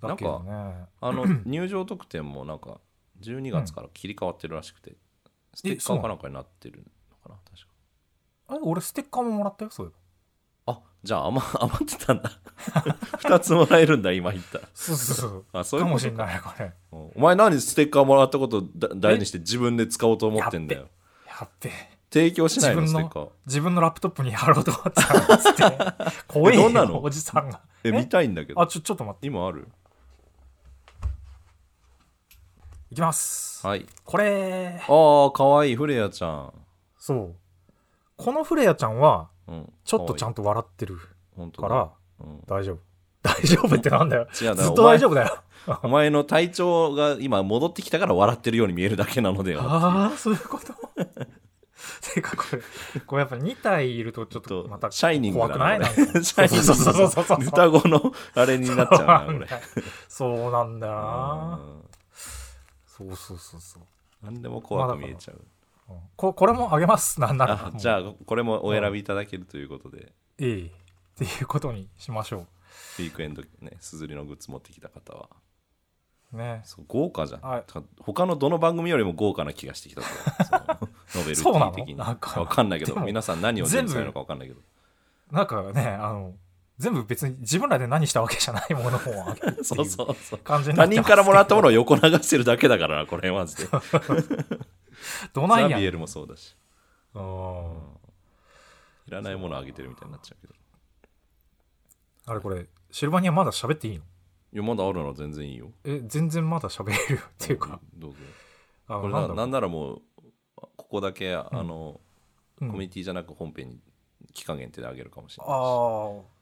[0.00, 0.86] だけどね。
[1.00, 2.80] あの 入場特典もなんか
[3.20, 4.96] 12月から切り替わってるらしくて、
[5.54, 7.36] ステッカーかなんかになってるのかな？
[7.50, 7.72] 確か。
[8.48, 9.96] あれ俺ステッカーももらったよそういえば。
[9.96, 10.01] あ
[11.04, 12.30] じゃあ余 余ってたんだ。
[13.22, 14.58] 2つもらえるんだ今言った。
[14.58, 15.44] らそうそうそう。
[15.52, 15.92] あそういうか。
[15.92, 16.72] もしんないこれ。
[16.92, 17.10] うん。
[17.16, 20.88] お前何ステッカーもらったことだ大にして自分で使おうと思ってんだよ。
[21.26, 23.28] やっべえ提供しないのステッカー。
[23.46, 25.62] 自分のラップトップに貼ろうと思ってたんですって。
[26.28, 27.02] 怖えよどんなの？
[27.02, 27.60] おじさんが。
[27.82, 28.60] え見たいんだけど。
[28.60, 29.26] あちょちょっと待って。
[29.26, 29.66] 今ある？
[32.92, 33.66] いきます。
[33.66, 33.86] はい。
[34.04, 34.78] これ。
[34.86, 36.52] ああかわいいフレアちゃん、
[36.98, 37.34] そう
[38.16, 40.98] このフレアちゃんはうん、ちょっとちゃんんと笑ってる
[41.36, 41.68] 本当だ。
[41.68, 42.78] からうん、大丈夫。
[43.22, 44.22] 大丈夫ってなんだよ。
[44.40, 45.38] 違うずっと大丈夫だよ。
[45.82, 50.72] お前の体調が今戻ってきたから笑ってるように見えるだけなのではああそういうこと？
[52.14, 55.78] てかこれこれやっぱ2体いるとちょっとまたシャイニングだ怖くない？
[55.80, 56.06] ななんか。
[56.12, 57.40] これシャイニングそうそうそうそうそう。
[57.40, 59.48] 双子のあれになっちゃうなこれ。
[60.08, 61.60] そうなんだよな。
[61.60, 61.82] うん。
[62.86, 63.82] そうそうそうそう。
[64.22, 65.46] 何でも怖く見えちゃう、うん
[66.16, 67.18] ここれもあげます。
[67.22, 67.72] なんなら。
[67.74, 70.66] じゃあこれもお選びいただけるということで、ええ。
[70.66, 70.70] っ
[71.16, 72.46] ていうことにしましょ
[72.98, 75.28] ウィークエンドねすずりのグッズ持ってきた方は。
[76.32, 76.62] うね。
[76.64, 80.06] そう豪華じゃん、はいた他のどの番組よりも豪華な気がしてきたぞ
[81.14, 81.96] ノベルティ的に。
[81.96, 82.98] なんかわかんないけど。
[83.00, 84.60] 皆さん何を準備されるのかわかんないけど。
[85.30, 86.34] なんかねあの
[86.78, 90.38] 全部別に自分らで何したわけじゃないものをあげるそうそうそう。
[90.40, 93.68] 感じ他人からもらったものを横流してるだけだからなこれマジで
[95.32, 95.70] どないやん。
[95.72, 96.56] ザビエルもそうだし。
[97.14, 97.22] うん。
[99.06, 100.54] いらないものをあげてるみたいになっちゃうけど。
[102.26, 104.04] あれこれシルバニアまだ喋っていいの？
[104.52, 105.70] いやまだあるなら全然いいよ。
[105.84, 107.20] え全然まだ喋れるよ。
[107.20, 107.80] っていうか。
[107.94, 108.18] どうぞ。
[108.88, 110.02] あこれななんならもう
[110.54, 112.00] ここだけあの、
[112.60, 112.68] うん。
[112.68, 113.80] コミュニティじゃなく本編に
[114.32, 115.58] 期間限定であげるかもしれないし。
[115.58, 116.32] ああ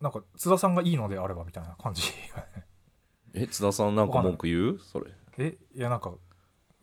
[0.00, 2.02] なんか津田さんがいいのであればみたいな感じ。
[3.34, 4.78] え津田さんなんか文句言う？
[4.78, 5.10] それ。
[5.38, 6.12] えいやなんか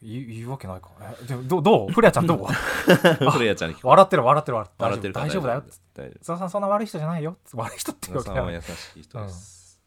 [0.01, 0.89] 言う言うわけないか。
[1.21, 1.91] えでもどうどう？
[1.91, 2.45] フレアちゃんどう？
[2.45, 4.83] フレアちゃんに聞こ笑ってる笑ってる笑ってる。
[4.83, 5.63] 笑ってるから大丈夫だよ。
[5.93, 6.19] 大丈夫。
[6.19, 7.37] 津田さんそんな悪い人じゃないよ。
[7.53, 8.69] 悪い人って津田さんはわけじゃない。
[8.69, 9.79] 優しい人です、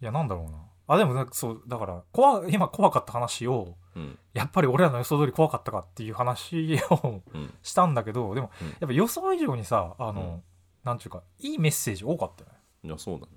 [0.00, 0.58] いやなんだろうな。
[0.88, 4.18] あでもなんかそうだから怖今怖かった話をうん。
[4.34, 7.52] やっぱり俺らの予想通り怖かったかっていう話をうん。
[7.62, 8.68] したんだけどでもうん。
[8.68, 10.42] やっぱ予想以上にさあの、うん。
[10.84, 12.56] なんていうかいいメッセージ多かったよね。
[12.84, 13.32] いやそうなんだよ。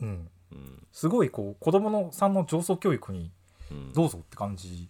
[0.00, 0.28] うん。
[0.50, 0.86] うん。
[0.90, 3.30] すごいこう子供のさんの上層教育に
[3.70, 3.92] うん。
[3.92, 4.88] どうぞって感じ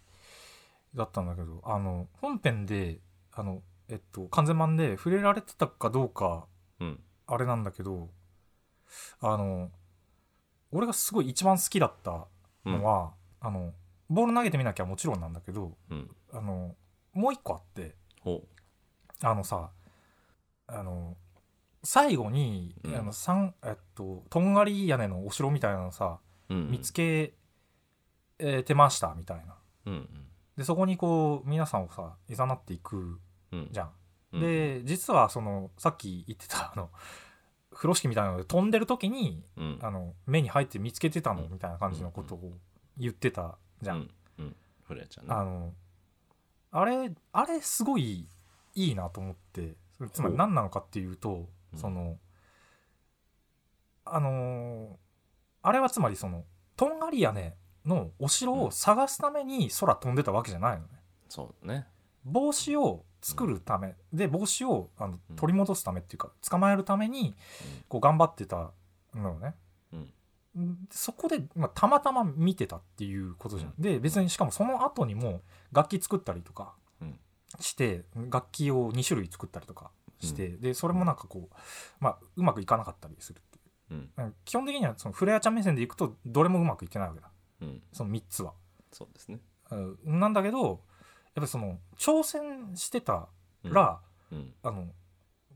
[0.94, 2.98] だったんだけどあの本編で
[3.33, 6.46] あのえっと完全版で触れられてたかどうか
[6.81, 7.00] うん。
[7.26, 8.09] あれなんだけど
[9.20, 9.70] あの
[10.72, 12.26] 俺がすごい一番好きだった
[12.64, 13.72] のは、あの
[14.09, 16.11] ボール投げてみなきゃもちろんなんだけどうん。
[16.33, 16.74] あの
[17.12, 18.44] もう一個あってほ
[19.22, 19.70] あのさ
[20.66, 21.16] あの
[21.83, 22.96] 最後に、うん。
[22.96, 26.70] あのさんえっととんがり屋根のお城みたいなのさううん。
[26.70, 27.35] 見つけ
[28.38, 29.55] えーてましたみたいな。
[29.87, 30.09] うん
[30.61, 33.18] でそこにこう皆さんをさいざなっていく
[33.51, 33.68] うん。
[33.70, 33.90] じゃん、
[34.35, 34.40] うん。
[34.42, 36.90] で実はそのさっき言ってたあの
[37.73, 39.79] 風呂敷みたいなので飛んでる時にうん。
[39.81, 42.53] あの目に入って見つけてたのうんみたいな感じのことを
[42.99, 44.11] 言ってたじゃん、
[45.29, 45.73] あの
[46.73, 48.29] あれあれすごい
[48.75, 49.77] いいなと思って
[50.12, 51.79] つまり何なのかっていうとうん。
[51.79, 52.18] その
[54.05, 54.96] あのー
[55.62, 56.44] あれはつまりその
[56.77, 60.88] とんがり屋根のお城を探すために空飛んでたわけじゃないのね。
[61.29, 61.87] そうだね。
[62.25, 63.95] 帽子を作るため。
[64.12, 65.37] で帽子をあのうん。
[65.37, 67.35] 取り戻すためっていうか捕まえるために
[67.88, 68.73] こう頑張ってた
[69.14, 69.55] のよね。
[69.93, 69.97] う
[70.61, 70.62] ん。
[70.62, 73.75] んそこで、まあ、たまたま見てたっていうことじゃん。
[73.77, 73.83] うん。
[73.83, 77.19] で別にしかもその後にも楽器作ったりとかうん。
[77.59, 79.90] して楽器を2種類作ったりとか
[80.21, 81.57] して、でそれもなんかこう、
[81.99, 83.61] まあ、うまくいかなかったりするってい
[84.27, 84.35] う。
[84.45, 87.29] 基本的にはそのフレアちゃん目線でいくとどれもうまくいってないわけだ
[87.61, 87.83] うん。
[87.92, 88.53] その3つは。
[88.92, 89.40] そうですね。
[89.70, 89.99] うん。
[90.20, 90.79] なんだけどやっ
[91.35, 93.29] ぱりその挑戦してた
[93.64, 93.73] うん。
[93.73, 94.01] ら、
[94.33, 94.55] うん。
[94.62, 94.88] あの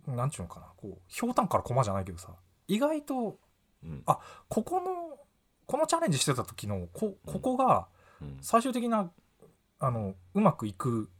[0.06, 0.66] なんちゅうのかな。
[0.76, 2.34] こうひょうたんから駒じゃないけどさ
[2.68, 3.38] 意外と
[3.82, 4.02] うん。
[4.06, 5.18] あここの
[5.66, 7.88] このチャレンジしてた時のこここが
[8.20, 8.38] うん。
[8.40, 9.10] 最終的な
[9.80, 11.10] あのうまくいく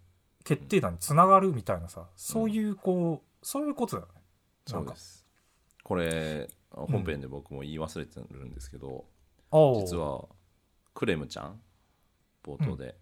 [0.45, 4.21] 決定打につながるみたいなさそういうこうそういうことだよね。
[4.67, 5.27] そうです。
[5.83, 9.05] これ本編で僕も言い忘れてるんですけど
[9.53, 10.27] 実は
[10.95, 11.61] クレムちゃん？
[12.45, 12.97] 冒頭で。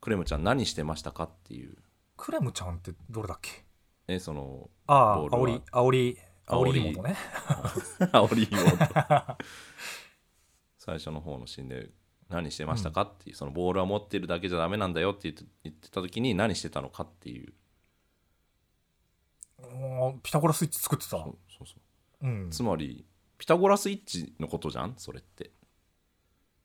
[0.00, 1.76] クレムちゃん何してましたかっていう。
[2.16, 3.64] クレムちゃんってどれだっけ？
[4.08, 5.60] えそのああボールは。
[5.60, 6.72] 煽り煽り煽煽り。
[6.72, 7.16] り妹ね。
[8.12, 9.36] 煽り妹。
[10.78, 11.90] 最初の方のシーンで
[12.28, 13.36] 何してましたかっていう。
[13.36, 17.54] そのボールは持ってるだけじゃダメなんだよって言って言ってた時に何してたのかっていう。
[20.22, 21.10] ピタゴラスイッチ作ってた。
[21.10, 21.74] そうそうそ
[22.22, 22.26] う。
[22.26, 23.06] うん、つまり
[23.38, 24.94] ピタゴラスイッチのことじゃん？
[24.98, 25.52] それって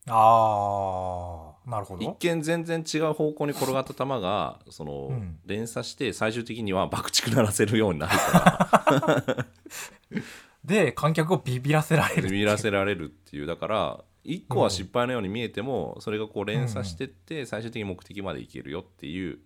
[0.09, 2.17] ああなるほ一ど。
[2.19, 5.39] 見全然違う方向に転がった球がその、うん。
[5.45, 9.45] 連鎖して最終的には爆竹鳴らせるようになるから。
[10.63, 13.45] で観客をビビらせられるビビらせられるっていう。
[13.45, 19.39] だから一個は失敗のように見えても、それがこう連鎖してって最終的に目的までいけるよっていう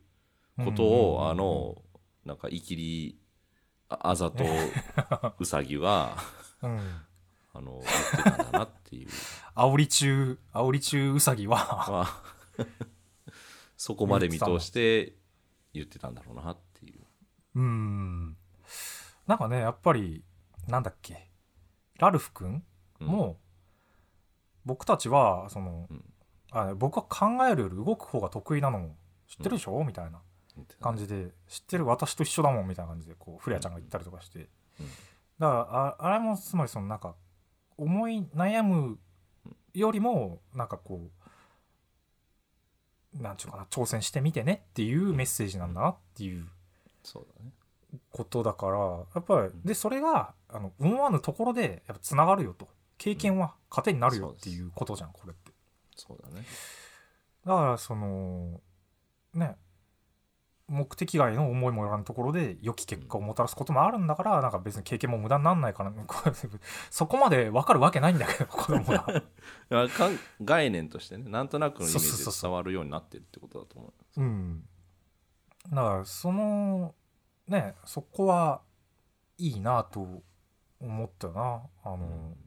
[0.63, 1.81] ことを、あの
[2.25, 3.19] なんかイキリ
[3.89, 4.43] ああざと
[5.39, 6.17] ウサギは
[6.63, 6.79] うん、
[7.53, 9.09] あの言ってたんだなっていう。
[9.55, 11.57] 煽り中煽り中ウサギは。
[11.57, 12.67] まあ
[13.77, 15.15] そこまで見通して
[15.73, 17.01] 言ってたんだろうなっていう。
[17.55, 18.37] うん。
[19.27, 20.23] なんかねやっぱり
[20.67, 21.29] なんだっけ。
[21.97, 22.63] ラルフ君
[22.99, 23.07] うん。
[23.07, 23.39] も、
[24.65, 26.03] 僕たちはその、うん。
[26.51, 28.95] あ僕は考えるより動く方が得意なの
[29.27, 30.19] 知ってるでしょ、みたいな
[30.81, 31.85] 感じで知ってる？
[31.85, 34.87] 私と一緒だもんみたいな感じでこうフレアちゃんが言ったりとかして、うん。
[35.39, 37.15] だからああれもつまりそのなんか
[37.81, 38.99] 思い悩む
[39.73, 41.09] よりもなんかこ
[43.19, 46.45] うなんちゅうかな挑戦してみてねっていうメッセージなんだなっていう。
[48.11, 55.51] ことだからやっぱりでそれがあの思わぬところでやっぱつながるよと経験は糧になるよっていうことじゃんこれって
[55.97, 56.45] そうだね。
[57.45, 58.61] だからその
[59.33, 59.57] ね
[60.71, 65.91] 目的外の思いもよらぬところで良き結果をもたらすこともあるんだからなんか別に経験も無駄になんないから、
[66.89, 69.05] そこまで分かるわけないんだけど子供が
[70.41, 74.63] 概念としてねなんとなくのイメージで伝わるようになってるってことだと思ううん。
[75.69, 76.95] だからその
[77.47, 78.61] ねそこは
[79.37, 80.23] いいなと
[80.79, 81.63] 思ったよな。
[81.83, 82.37] あの、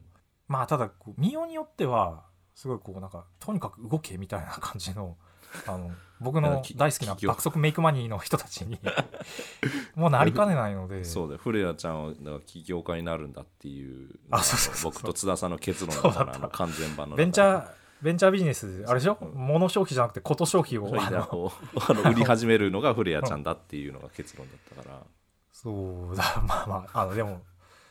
[0.47, 5.15] まあただこう見ようによってはすごいこうなんかとにかく動けみたいな感じの
[5.67, 8.79] あの僕のき大好きな爆速メイクマニーの人たちに
[9.95, 11.03] もうなりかねないので。
[11.03, 11.41] そうだよ。
[11.43, 14.17] 古谷ちゃんはだから起業家になるんだっていう
[14.83, 17.67] 僕と津田さんの結論だから完全版のベンチャー
[18.01, 19.17] ベンチャービジネスあれでしょ？
[19.21, 19.25] う。
[19.25, 21.51] ん物消費じゃなくてこと消費をあのを
[21.89, 25.01] あの売り始めるのが古谷ちゃんだっていうのが結論だったから。
[25.51, 26.41] そうだ。
[26.45, 27.41] まあまああのでも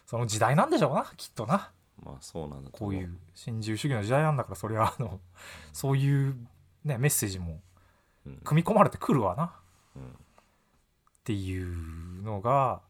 [0.06, 1.70] その時代なんでしょうなきっとな。
[2.02, 3.00] まあそうなんだとこ思う。
[3.00, 5.20] いう新自由主義の時代なんだからそれはあの
[5.72, 6.36] そういう、
[6.84, 7.60] ね、メッセージもうん
[8.44, 9.54] 組み込まれてくるわな。
[9.96, 12.82] うんっていうのが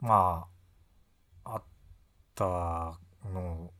[0.00, 0.48] ま
[1.44, 1.62] ああっ
[2.34, 2.44] た
[3.32, 3.70] の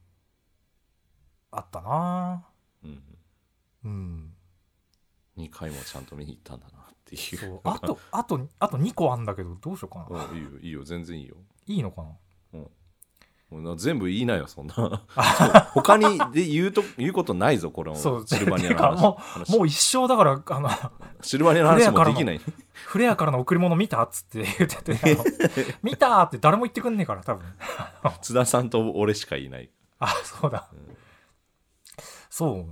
[1.51, 2.47] あったな。
[2.85, 3.03] うん。
[3.85, 4.35] うん。
[5.37, 7.21] 2回もちゃんと見に行ったんだなっていう。
[7.39, 7.61] そう。
[7.65, 10.25] あとあとあと2個あんだけどどうしようかな。
[10.27, 11.37] うんいいよいいよ全然いいよ。
[11.67, 12.61] いいのかな
[13.51, 14.75] もうな全部言いなよそんな。
[15.73, 19.57] 他にで言うと 言うことないぞこれそうシルバニアのてかも話。
[19.57, 20.71] もう一生だからあの
[21.23, 22.41] シルバニアの話もできない。
[22.75, 27.45] フレアからの贈り物見たっつって言ってて 見たって誰も言ってくんねえから多分。
[28.21, 29.71] 津田さんと俺しかいない。
[29.99, 30.97] あそうだ、うん
[32.31, 32.65] そうね。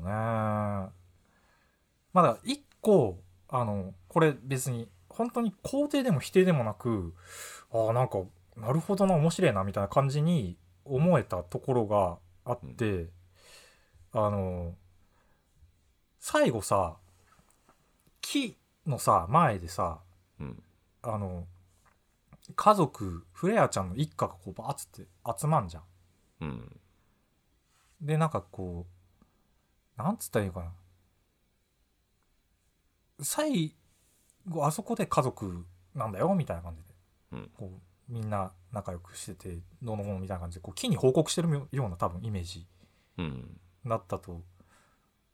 [2.12, 7.14] まだ一個あのこれ別に本当に肯定でも否定でもなく
[7.72, 8.18] あなんか
[8.56, 10.56] なるほどな面白いなみたいな感じに
[10.88, 13.06] 思えたところがあって、
[14.12, 14.74] あの
[16.20, 16.96] 最後さ
[18.20, 20.00] 木のさ前でさ
[20.40, 20.62] うん。
[21.02, 21.46] あの
[22.54, 25.06] 家族フレアちゃんの一家がこうバーッつって
[25.38, 25.82] 集まんじゃん。
[26.40, 26.80] うん。
[28.00, 28.86] でなんかこ
[29.98, 30.72] うなんつったらいいのかな。
[33.22, 33.74] 最
[34.48, 36.94] 後あそこで家族なんだよみたいな感じで、
[37.32, 37.50] うん。
[37.56, 42.66] こうみんな仲良くしててどうのこうのみたいな感じでこう木に報告してるような多分イメージ
[43.18, 44.42] うんだったと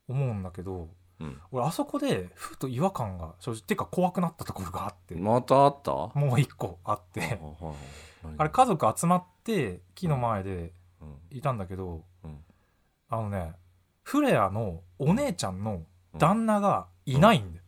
[0.09, 0.89] 思うんだけど
[1.21, 5.91] うん俺あそこでふと違和感が正直てか怖くなったところがあって、またあった？
[6.19, 7.39] もう一個あって
[8.39, 11.17] あれ家族集まって木の前でうん。
[11.37, 12.39] いたんだけど、うん。
[13.09, 13.53] あのね
[14.03, 15.83] フレアのお姉ちゃんの
[16.19, 17.63] 旦那がいないんだよ。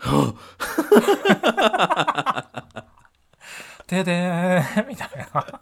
[3.90, 5.60] てで みたいな。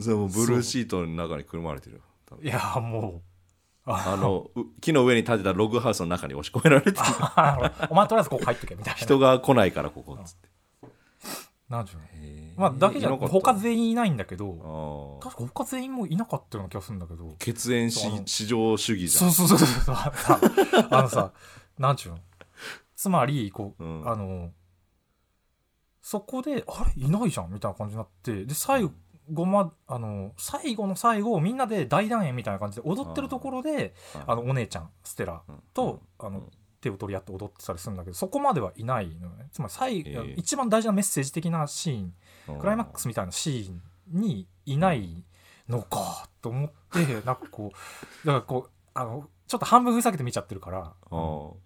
[0.00, 2.02] それもうブルーシートの中にくるまれてる
[2.42, 3.22] いやもう。
[3.86, 6.96] ああのう木の上に建てたログハウスの中に押し込められてる。
[7.90, 8.98] お前とりあえずここ入ってけみたいな。
[8.98, 10.48] 人が来ないからここっつって。
[11.68, 12.60] なんちゅうのへー。
[12.60, 17.36] まあだけじゃいなかった他全員いないんだけど確か他全員もいなかったような気がするんだけど。
[17.38, 19.32] 血縁し至上主義じゃそうん。
[19.32, 19.94] そうそうそうそう。
[19.94, 20.38] あのさ
[20.90, 21.32] あのさ
[21.78, 22.18] なんちゅうの？
[22.96, 24.08] つまりこう、うん。
[24.10, 24.50] あの
[26.06, 27.02] そこであれ？
[27.02, 28.88] いないじゃんみたいな感じになってで最
[29.32, 33.94] 後まあの最後の最後みんなで大団円みたいな感じで踊ってるところで
[34.26, 35.62] あのお姉ちゃんステラうん。
[35.72, 36.50] と、あのうん。
[36.82, 39.48] 手を取り合って踊ってたりするんだけどそこまではいないのよね。
[39.50, 42.14] つまり最、ええ一番大事なメッセージ的なシーン
[42.48, 42.58] うん。
[42.58, 43.80] クライマックスみたいなシーン
[44.20, 45.24] にいない
[45.70, 47.72] のかと思って なんかこ
[48.22, 51.50] うだからこうあのちょっと半分ふざけて見ちゃってるからあーなん。
[51.50, 51.56] か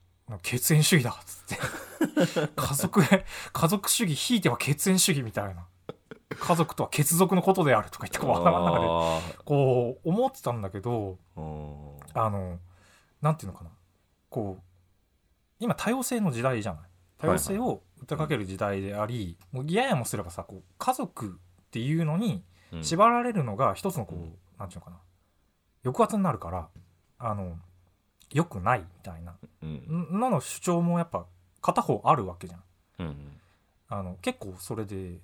[0.43, 2.49] 血縁主義だっつって。
[2.57, 3.03] 家族
[3.53, 5.67] 家族主義ひいては血縁主義みたいな。
[6.31, 11.41] 家族とは血族のことであるとか言ってこう頭の中であこう思ってたんだけどあ
[12.31, 12.59] の
[13.23, 13.71] なんていうのかな。
[14.29, 14.62] こう
[15.59, 16.83] 今多様性の時代じゃない。
[17.19, 22.85] 多様性を訴えかける時代であり、もうややもすればさこう家族っていうのにうん。
[22.85, 24.38] 縛られるのが一つのこう、うん。
[24.59, 24.99] なんていうのかな。
[25.85, 26.69] 抑圧になるから
[27.19, 27.57] あの
[28.33, 29.37] 良くないみたいな。
[29.62, 30.09] うん。
[30.11, 31.27] のの主張もやっぱ
[31.61, 32.62] 片方あるわけじゃん。
[33.01, 33.38] うん
[33.88, 35.19] あの結構それで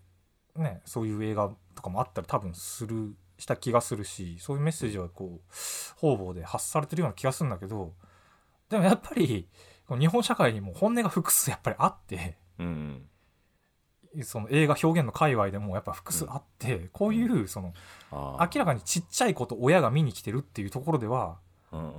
[0.56, 7.92] ねそういう映画とかもあったり多分するした気がするしそういうメッセージはこう方々で発されてるような気がするんだけど
[8.70, 9.48] でもやっぱり
[9.98, 13.02] 日本社会にも本音が複数やっぱりあってうん
[14.22, 17.74] その映画表現の界隈でもやっぱ複数あって、こういうその
[18.12, 21.38] あ明らかにちっちゃい子と親が見に来てるっていうところでは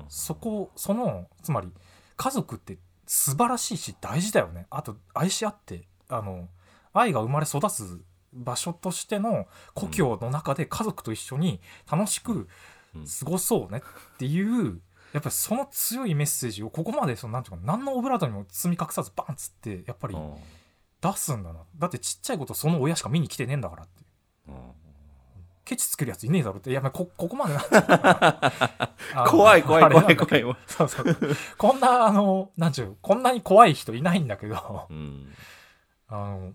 [0.09, 1.69] そこそのつまり
[2.17, 4.67] 家族って素晴らしいし大事だよね。
[4.69, 6.49] あと愛し合ってあの
[6.93, 12.47] 愛が生まれ育つ場所としての故郷の中で家族と一緒に楽しく
[12.95, 13.05] うん。
[13.05, 14.81] 過ごそうねっていう
[15.13, 20.35] やっぱりその強いメッセージをここまでそのなんていうか何のオブラートにも包み隠さずバンっつってやっぱりうん。
[21.01, 21.59] 出すんだな。
[21.77, 24.03] だってちっちゃいことその親しか見に来てねえんだからって
[24.47, 24.55] うん
[25.65, 26.69] ケチつけるやついねえだろって。
[26.69, 28.53] いやまあこここまでなっちゃうから
[29.15, 29.81] あの怖い怖い。
[29.89, 30.47] 怖ないんだけど。
[30.47, 31.17] 怖いそうそう。
[31.57, 35.33] こんな、あの、なんちゅう、こんなに怖い人いないんだけど、うん。
[36.07, 36.53] あの、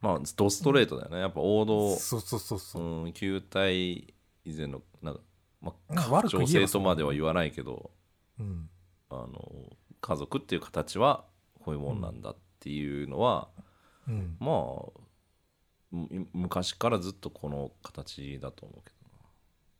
[0.00, 1.20] まあドストレートだよね。
[1.20, 1.96] やっぱ王道。
[1.96, 2.58] そうそうそう。
[2.58, 2.82] そう。
[2.82, 5.20] うん球体以前のなんか、
[5.60, 7.90] まあ、悪く女性とまでは言わないけど。
[8.38, 8.68] うん。
[9.10, 11.24] あの家族っていう形は
[11.64, 13.48] こういうもんなんだっていうのは、
[14.08, 14.36] うん。
[14.40, 14.92] まあむ
[15.90, 18.92] 昔からずっとこの形だと思うけ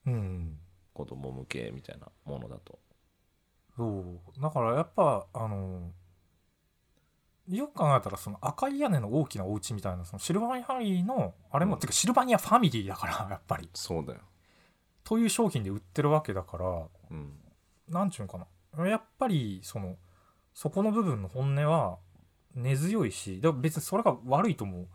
[0.07, 0.19] どな。
[0.19, 0.59] うん
[0.93, 2.79] 子供向けみたいなものだと。
[3.77, 4.41] そう。
[4.41, 5.93] だからやっぱあの
[7.49, 13.71] よく考えたらその赤い屋根の大きなお家みたいなそのシルバニアファミリーのあれも、うんてかシルバニアファミリーだから やっぱり。
[13.75, 14.21] そうだよ。
[15.05, 17.41] という商品で売ってるわけだからうん。
[17.89, 18.47] なんちゅうんか
[18.77, 18.87] な。
[18.87, 19.97] やっぱりその
[20.55, 21.99] そこの部分の本音は
[22.55, 24.89] 根強いしでも別にそれが悪いとも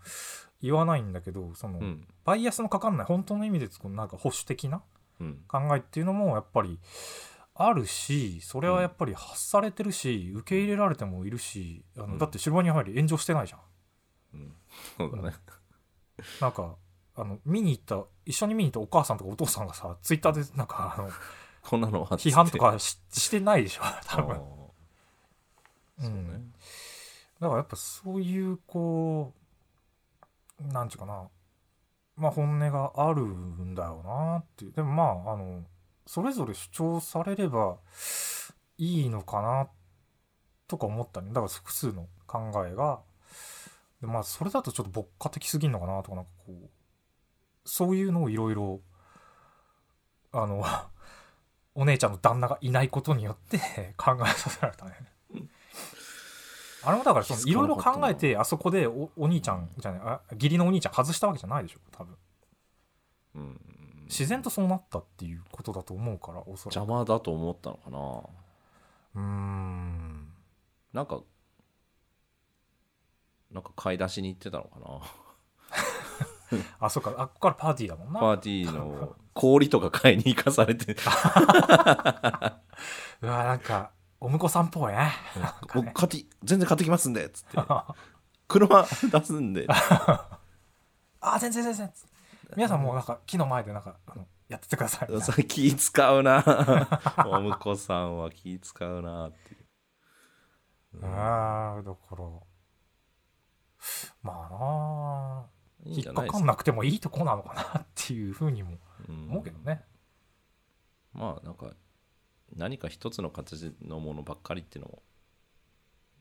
[0.61, 2.07] 言わないんだけどその、うん。
[2.23, 4.81] バイアスのかかんない本当の意味でこうなんか保守的な
[5.19, 5.39] うん。
[5.47, 6.79] 考えっていうのもやっぱり
[7.53, 12.17] あるしそれはやっぱり発されてるし、受け入れられてもいるしあの、うん。
[12.17, 13.59] だってシルバニアフ炎上してないじゃん。
[14.33, 14.53] うん。
[14.97, 15.35] そうだね。
[16.41, 16.75] なんか
[17.15, 21.09] あの見に行った一緒に見に行ったお母さんとかお父さんがさツイッターでなんかあの
[21.61, 24.35] こんなのは批判とかししてないでしょ多分。
[25.97, 26.09] そうね。
[26.09, 26.53] ん
[27.45, 29.31] だからやっぱそういうこ
[30.60, 31.29] うなんちゅうかな。
[32.15, 34.71] まあ本音があるんだよなっていう。
[34.71, 35.63] でもまああの
[36.08, 37.77] それぞれ主張されれば
[38.79, 39.69] いいのかな
[40.67, 41.27] とか思ったね。
[41.27, 43.01] だから複数の考えが。
[44.01, 46.69] でまあそれだとちょっと牧歌的すぎんのかなとかなんかこう
[47.63, 48.81] そういうのをいろいろ
[50.31, 50.65] あの
[51.75, 55.14] お姉ちゃんの旦那がいないことによって考えさせられたね。
[56.86, 62.15] あれもだからいろいろ考えてあそこでおお兄ちゃんじゃないあ義理のお兄ちゃん外したわけじゃないでしょ多分。
[63.36, 63.60] うん。
[64.06, 66.76] 自然とそうなったっていうことだと思うからおそらく。
[66.76, 68.00] 邪魔だと思ったのかな。
[69.15, 70.28] うーん。
[70.93, 71.21] なんか
[73.52, 75.00] なんか買い出しに行ってたのかな。
[76.80, 77.13] あそっか。
[77.17, 78.19] あここからパーティーだもんな。
[78.19, 80.93] パーティーの氷とか買いに行かされて。
[83.21, 85.12] うわなんかお婿さんっぽいね。
[85.73, 87.58] 僕買って全然買ってきますんでっつって。
[88.47, 89.67] 車出すんで。
[91.21, 91.93] あ全然全然。
[92.56, 95.01] 皆さんもうなんか木の前でなんかあのやっててください。
[95.01, 96.43] みたいなそれ気使うな。
[97.25, 99.58] お婿さんは気使うなってい
[100.99, 101.06] う。
[101.06, 102.23] ああだから
[104.21, 105.56] まあなあ。
[105.84, 109.84] いいん引っかかかんなくてもいいとこなのかなっていうふうにもうん思うけどね。
[111.13, 111.71] まあなんか
[112.55, 115.03] 何か一つの形のものばっかりっていうのも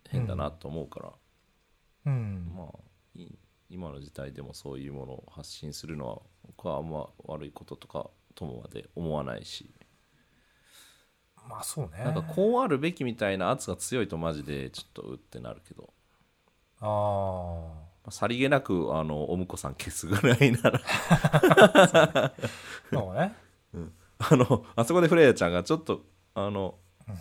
[0.09, 1.13] 変だなと思うから、
[2.07, 2.53] うん。
[2.57, 2.69] まあ
[3.71, 9.71] 今の時代でもそういうものを発信するのは僕はあんま悪いこととかともまで思わないし、
[11.49, 12.05] まあそうね。
[12.05, 15.93] なんかこうあるべきみたいな圧が強いとマジでちょっとうってなるけど、
[16.81, 16.87] あ
[18.05, 20.81] まあさりげなくあのお婿さん消すぐらいなら。
[21.11, 22.33] あ
[22.93, 23.35] そうね。
[24.19, 26.75] あのあそこでフレアちゃんがちょっとあの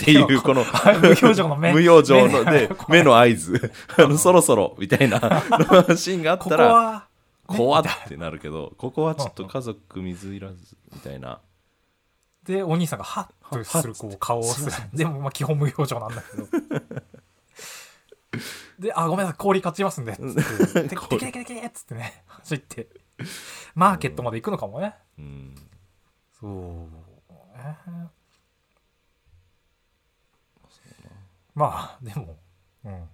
[0.00, 0.64] っていうこの
[1.00, 1.72] 無表情の目。
[1.72, 3.72] 無表情の目で目の合図。
[3.96, 5.18] あのそろそろみたいな
[5.96, 7.08] シーンがあっこたら
[7.46, 11.40] 怖ってなるけどここはちょっと家族水入らずみたいな。
[12.42, 14.72] でお兄さんがハッとするこう顔をする。
[14.92, 16.46] でもまあ基本無表情なんだけど。
[18.78, 20.24] で「あごめんなさい氷買っちますんで」っつっ
[20.82, 22.22] て「テキテキテキテキ」っつってね。
[22.26, 22.88] 走って。
[23.74, 24.94] マーケットまで行くのかもね。
[25.18, 25.54] うん。
[26.38, 26.50] そう。
[26.52, 27.05] ね
[31.54, 32.36] まあでも
[32.84, 33.08] うん。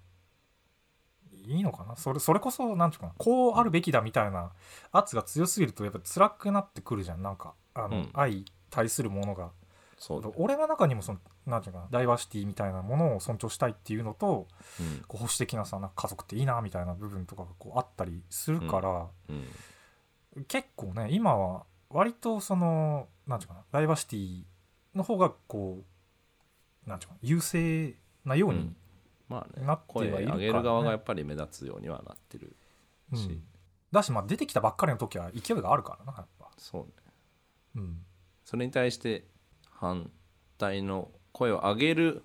[1.44, 1.96] いいのかな？
[1.96, 3.14] それそれこそなんていうかな？
[3.18, 4.52] こうあるべきだみたいな
[4.92, 7.22] 圧が強すぎるとやっぱ辛くなってくるじゃん。
[7.22, 8.10] なんかあの、うん。
[8.12, 9.50] 愛対するものが。
[9.98, 11.88] そう俺の中にもそのなんていうかな？
[11.90, 14.46] ダイバーシティみたいなものを尊重したいっていうのと
[14.80, 15.02] うん。
[15.08, 20.44] こう保守的なさな家族っていいなみたいな部分とかがこうあったりするから、うん。
[20.46, 24.42] 結構ね今は割とそのなんていうかなダイバーシティ
[24.94, 25.82] の方がこ
[26.86, 28.72] うなんていうかな優勢なように、
[29.28, 30.26] まあねなってはいるからね。
[30.26, 32.56] 声上げる側がやっぱり目立つようにはなってる
[33.12, 33.18] うん。
[33.18, 33.40] し
[33.90, 36.92] だしまあ出てきたばっかりの時は勢いがあるからなやっぱ、そうね。
[37.76, 37.98] うん、
[38.44, 39.24] それに対して
[39.70, 40.10] 反
[40.58, 42.22] 対の声を上げる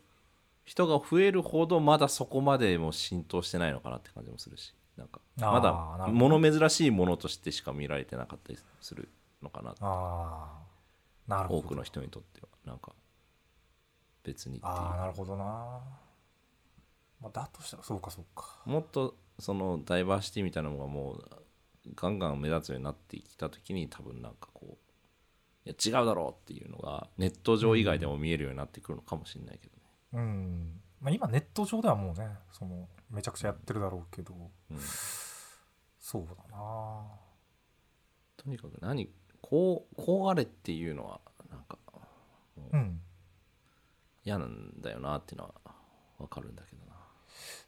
[0.65, 4.73] 人が増えるほどまだそこまでも浸透してないのかなって感じもするし。
[4.97, 9.09] なんかまだ物珍しいものとしてしか見られてなかったりする
[9.41, 11.59] のかなああなるほど。
[11.59, 12.93] 多くの人にとってはなんか
[14.23, 15.43] 別にああなるほどな、
[17.21, 18.61] まあ、だとしたらそうかそうか。
[18.65, 21.29] もっとそのダイバーシティみたいなのがもう
[21.95, 24.77] ガンガン目立つようになってきた時に多分なんかこ
[25.65, 29.81] ういや違うだろうっていうのがネット上以外でも見えるようになってくるのかもしれないけどね、
[30.13, 34.33] うん、まあ、今ネット上ではもうねそのめちゃくちゃやってるだろうけど。
[34.71, 34.77] うん。
[35.99, 37.03] そうだな。
[38.37, 39.09] とにかく何
[39.41, 41.19] こうこうあれっていうのは
[41.49, 41.77] なんか
[42.73, 43.01] うん。
[44.27, 45.71] 嫌なんだよなっていうのは
[46.19, 46.97] 分かるんだけどな。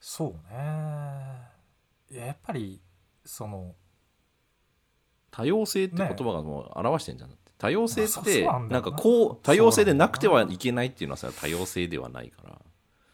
[0.01, 1.49] そうね。
[2.11, 2.81] いややっぱり
[3.23, 3.75] その
[5.31, 12.61] 多様性って言葉がもう表してんじゃん、多様性ってなんかこう多様性でなくてはいけないっていうのはさ多様性ではないから。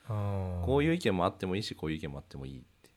[0.10, 0.62] うん。
[0.66, 2.89] こういう意見もあってもいいしこういう意見もあってもいいって。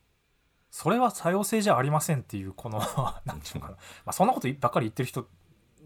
[0.71, 2.79] それは多様性じゃありませんっていうこの
[3.25, 5.27] なんていうのかな、まあ、そんなことばっかり言ってる人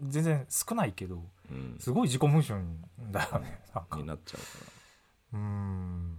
[0.02, 1.76] 全然少ないけどうん。
[1.78, 2.54] すごい自己矛盾
[3.10, 3.60] だよね。
[3.74, 3.98] なんか。
[3.98, 4.46] になっちゃうか
[5.34, 6.14] うーん。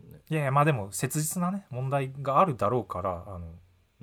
[0.00, 0.18] ね。
[0.30, 3.44] いやいやまあでも切実なね問題があるだろうからあのら、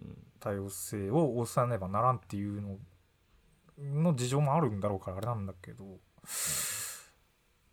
[0.03, 0.17] うん。
[0.39, 2.77] 多様性を抑えねばならんっていうの
[3.77, 5.83] の事情もあるんだろうからあれなんだけど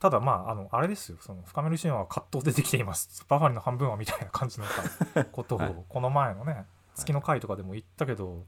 [0.00, 1.18] ただまああのあれですよ。
[1.20, 3.24] その深めるシーンは葛藤でできています。
[3.28, 8.44] バファリンの半分はみたいな感じのさ ことはいをこの前のね月の回とかでも言ったけど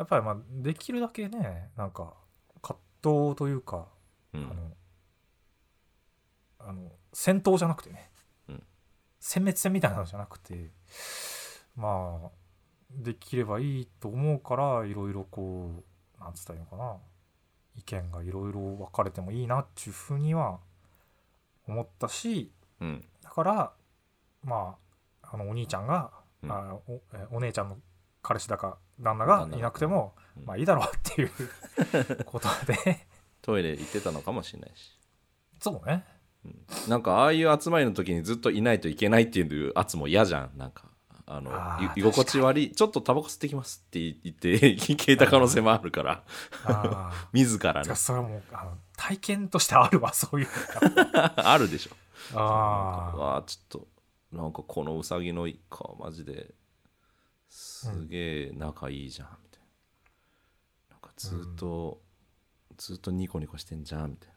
[0.00, 2.14] やっぱりまあできるだけねなんか
[2.62, 3.86] 葛藤というか
[4.32, 4.44] うん。
[6.58, 8.10] あのあの戦闘じゃなくてね、
[8.48, 8.62] うん。
[9.20, 10.70] 殲滅戦みたいなのじゃなくて
[11.76, 12.30] まあ
[12.90, 15.84] できればいいと思うからいろいろこ
[16.18, 16.96] うなんつったらいいのかな
[17.76, 20.60] 意見がいろいろ分かれてもいいなっていうふうには
[21.68, 23.04] 思ったしうん。
[23.22, 23.72] だから
[24.44, 24.78] ま
[25.22, 26.10] ああのお兄ちゃんが、
[26.42, 26.50] うん。
[26.50, 27.76] あおえお姉ちゃんの
[28.22, 30.44] 彼氏だか旦那がいなくても、うん。
[30.44, 31.30] まあいいだろうっていう
[32.24, 33.06] ことで。
[33.42, 34.98] トイレ行ってたのかもしれないし。
[35.58, 36.04] そうね。
[36.88, 40.50] なんかああいう集まりの時にずっといないといけないっていう圧も嫌じゃん。
[40.56, 40.84] なんか
[41.26, 41.52] あの
[41.96, 46.24] 居心地悪いちょっとタバコ吸ってきますって言って消えた可能性もあるから。
[47.32, 47.94] 自らね。
[47.94, 50.48] それはもうあの体験としてあるわ そういう。
[51.36, 52.38] あるでしょ。
[52.38, 53.88] あわあちょっと
[54.32, 56.54] なんかこのウサギの一家はマジで
[57.80, 59.62] すげえ仲いいじゃんみたい
[60.90, 60.96] な。
[60.96, 62.00] なんかずっと、
[62.76, 64.34] ずっとニコニコしてんじゃんみたいな。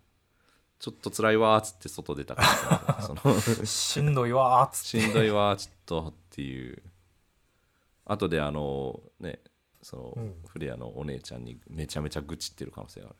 [0.80, 3.22] ちょっと辛いわーっつって外出たからさその。
[3.36, 5.02] あしんどいわーっつって。
[5.02, 6.84] しんどいわちょっとっていう。
[8.06, 9.39] 後であのね
[9.82, 10.36] その、うん。
[10.46, 13.14] フレアのお姉ちゃんにめちゃめちゃ愚痴ってる可能性があ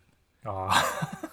[0.45, 1.29] ああ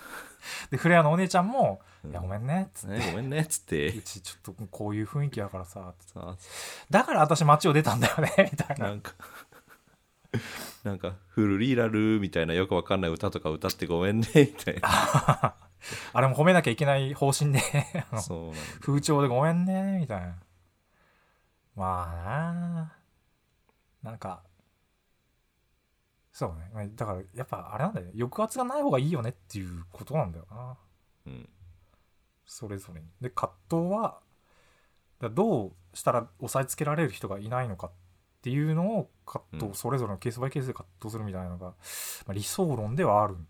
[0.71, 2.11] でフレアのお姉ちゃんも「うん。
[2.11, 3.89] いやごめんね」っつって、る、ね、ごめんねっつって。
[3.89, 6.37] うちちょっとこういう雰囲気だからささ
[6.91, 8.89] だから私街を出たんだよねみたいな。
[8.89, 9.13] なんか。
[10.85, 14.89] なんか「フルリーラル」みたいなよくわかんない歌とか歌ってごめんねみたいな。
[16.13, 17.61] あれも褒めなきゃいけない方針で
[18.19, 20.37] そう風潮でごめんねみたいな。
[21.75, 22.93] まあな
[24.03, 24.43] なんか
[26.41, 26.71] そうね。
[26.73, 28.13] まあだからやっぱあれなんだよね。
[28.19, 30.75] 抑圧がない方がいいよねっていうことなんだよな。
[31.27, 31.49] うん。
[32.47, 33.09] それぞれに。
[33.21, 34.21] で葛藤は
[35.21, 37.91] だどうしたら押さえつけられる人がいないのかっ
[38.41, 39.75] ていうのを葛藤、うん。
[39.75, 41.75] それぞれのケースバイケースで葛藤するみたいなのが、ま
[42.29, 43.47] あ、理想論ではあるん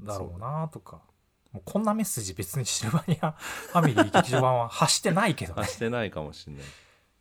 [0.00, 1.02] だろうなとか。
[1.50, 5.62] もうこんなメッセージ別にシルバニアファミリー劇場版は発してないけどね。
[5.62, 6.62] 発してないかもしれない。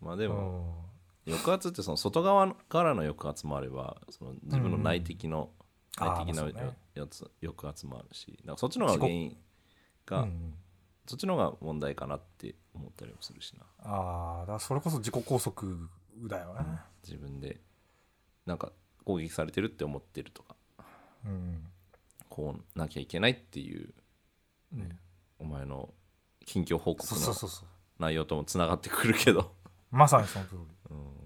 [0.02, 0.87] まあででも、
[1.28, 5.68] 抑圧ってその外側からの抑圧もあればその自分の内的の、うん
[6.00, 6.44] 内的な
[6.94, 9.38] やつ抑圧もあるしだからそっちの方が原因
[10.06, 10.54] が、うん、
[11.08, 13.66] そっちの方が問題かなって思ったりもするしな。
[13.80, 15.64] ああだからそれこそ自己拘束
[16.28, 16.62] だよね。
[17.04, 17.60] 自分で
[18.46, 18.72] なんか
[19.04, 20.56] 攻撃されてるって思ってるとか。
[21.26, 21.64] うん、
[22.30, 23.94] こうなきゃいけないっていう
[24.74, 25.00] うん。
[25.40, 25.94] お前の
[26.46, 27.36] 近況報告の
[28.00, 29.52] 内容ともつながってくるけど、
[29.92, 30.58] まさにその通り。
[30.58, 30.67] うん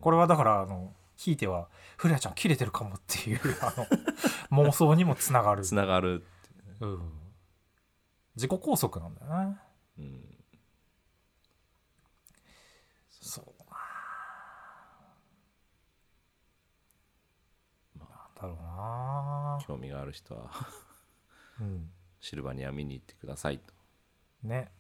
[0.01, 3.85] これはだからあのひいてはフレアちゃん切れてるかもっていうあの
[4.65, 5.63] 妄想にもつながる。
[5.63, 6.25] つながる、
[6.79, 7.11] うん、
[8.35, 9.57] 自己拘束なんだよね。
[9.99, 10.43] うん、
[13.09, 13.45] そう
[17.99, 19.59] なんだろうな。
[19.61, 20.51] 興味がある人は。
[21.59, 21.91] うん。
[22.19, 23.73] シルバニア見に行ってくださいと。
[24.43, 24.71] ね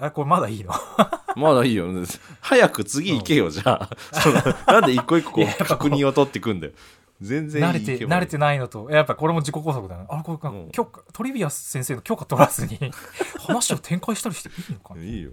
[0.00, 0.72] えこれまだいいの？
[1.36, 1.86] まだいいよ。
[2.40, 3.90] 早く次行けよ、じゃあ。
[4.12, 6.72] そのなんで一個一個こいう確認を取ってくんだよ。
[7.20, 10.70] 全然慣れて慣れてないのとやっぱこれも自己拘束だねあれこれ、うん。
[10.72, 12.78] 許可トリビア先生の許可取らずに
[13.38, 15.00] 話を展開したりしていいのかな？
[15.02, 15.32] いいよ。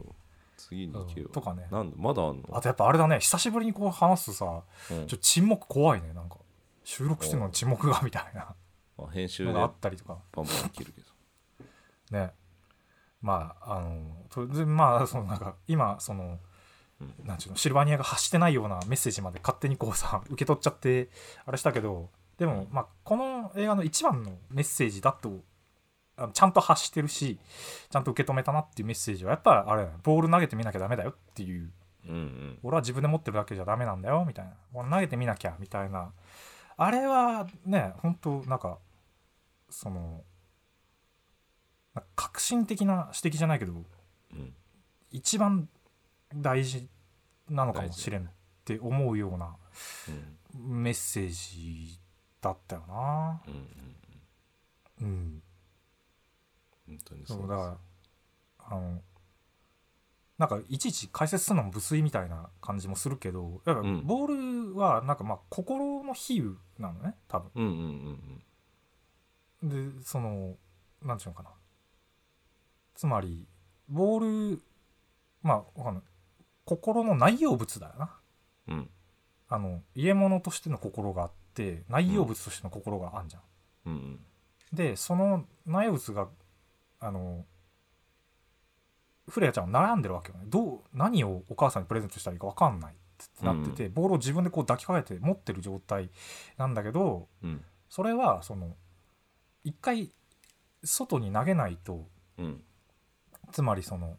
[0.57, 1.67] 次に行けよ、うんとかね。
[1.71, 2.43] なんだまだあんの？
[2.55, 5.07] あとやっぱあれだね久しぶりにこう話すとさうん。
[5.07, 6.37] ちょ沈黙怖いねなんか。
[6.83, 8.53] 収録してるのに沈黙がみたいな。
[8.99, 10.19] あ編集であバンったりとか。
[10.31, 11.07] バン切るけど。
[12.19, 12.31] ね
[13.21, 16.39] まああのまあそのなんか今その
[16.99, 17.13] うん。
[17.25, 21.09] なんちゅうのシルバニアが発してないようなメッセージまで勝手にこうさ受け取っちゃって
[21.45, 25.41] あれしたけどでも、まあ、この映画の一番のメッセージだと
[26.17, 27.39] あのちゃんと発してるし
[27.89, 31.71] ちゃんと受け止めたなっていうメッセージはやっぱあれボール投げてみなきゃダメだよっていう。
[32.07, 32.59] うんうん。
[32.63, 34.83] 俺は自分で持ってるだけじゃダメなんだよみたいな。
[34.83, 36.11] 投げてみなきゃみたいな。
[36.77, 38.79] あれはね本当なんか
[39.69, 40.23] その
[42.15, 44.53] 革新的な指摘じゃないけどうん。
[45.11, 45.67] 一番
[46.33, 46.87] 大事
[47.49, 48.27] なのかもしれんっ
[48.63, 49.55] て思うような
[50.53, 50.83] うん。
[50.83, 51.99] メッセージ
[52.41, 53.41] だったよな。
[53.47, 55.43] うんうんうん。
[56.87, 57.77] 本当にそうだから
[58.59, 59.01] あの
[60.37, 64.05] なんかいちいち解説するのも無粋みたいな感じもするけどやっぱうん。
[64.05, 68.17] ボールはなんかまあ心の比喩なのね多分。
[69.63, 70.55] でその
[71.03, 71.49] なんていうのかな
[73.01, 73.47] つまり
[73.89, 74.61] ボール
[75.41, 76.03] まあわかんない。
[76.65, 78.11] 心の内容物だよな。
[78.67, 78.77] うん。
[78.77, 78.89] うん
[79.49, 83.41] あの家物としての心があって内容物としての心があんじゃん、
[83.87, 83.93] うん。
[83.93, 84.19] うん
[84.71, 86.27] でその内容物が
[86.99, 87.43] あの
[89.27, 90.45] フレアちゃんは悩んでるわけよね。
[90.45, 92.95] どう何をお母さんにプレゼントしたらいいか分かんないっ
[93.39, 96.11] てなってて、ボールを自分でこう抱きかけて持ってる状態
[96.55, 97.63] なんだけどうん。
[97.89, 98.75] それはその
[99.63, 100.11] 一回
[100.83, 102.63] 外に投げないとうん
[103.51, 104.17] つまりその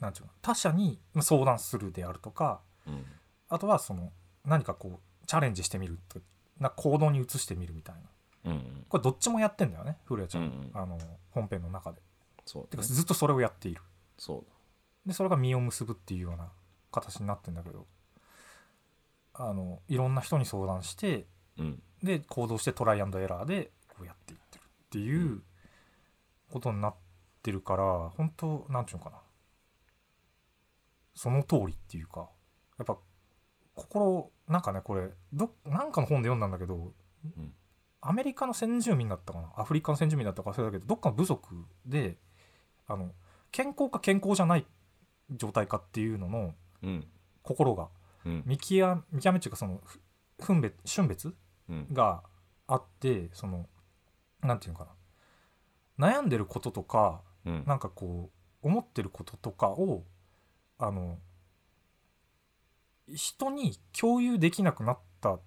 [0.00, 3.04] なんていうの他者に相談するであるとかうん。
[3.48, 4.12] あとはその
[4.44, 6.20] 何かこうチャレンジしてみると
[6.58, 7.96] な行動に移してみるみたい
[8.44, 8.52] な。
[8.52, 10.70] うんこれどっちもやってんだよねフレアちゃん、うんうん。
[10.72, 10.98] あの
[11.30, 12.00] 本編の中で。
[12.46, 13.82] そうてかずっとそれをやっている。
[14.18, 14.44] そ
[15.06, 16.48] うでそれが実を結ぶっていうような
[16.92, 17.86] 形になってんだけど。
[19.34, 21.24] あのいろんな人に相談してだ
[21.58, 21.82] うん。
[22.02, 25.42] で行動してトライアンドエラーでこうやっていってるっていううん。
[26.50, 26.98] ことになって
[27.52, 29.16] るから本当なんていうのかな。
[31.14, 32.28] その通りっていうか
[32.78, 32.98] やっぱ
[33.74, 36.92] 心なんかねこれどなんかの本で読んだんだけど、ん。
[38.00, 39.52] アメリカの先住民だったかな？
[39.56, 41.54] アフリカの先住民だったか忘れたけどどっかの部族
[41.86, 42.16] で
[42.86, 43.12] あの
[43.52, 44.66] 健康か健康じゃない
[45.30, 47.06] 状態かっていうののうん。
[47.42, 47.88] 心が
[48.24, 48.42] うん。
[48.46, 50.00] 見極見極めっていうかそのふ
[50.46, 51.34] 分別瞬別
[51.68, 51.86] うん。
[51.92, 52.22] が
[52.66, 53.66] あってその
[54.42, 54.86] なんていうのか
[55.98, 56.12] な？
[56.12, 57.64] 悩んでることとかうん。
[57.66, 58.30] なんかこ
[58.62, 60.04] う思ってることとかを
[60.78, 61.18] あの
[63.08, 65.38] 人に共有できなくなった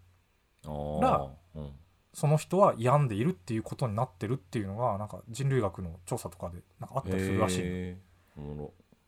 [0.64, 1.72] らうん。
[2.14, 7.96] その人は病んでいるっていうことになってるっていうのがなんか人類学の調査とかでなんかあったりするらしい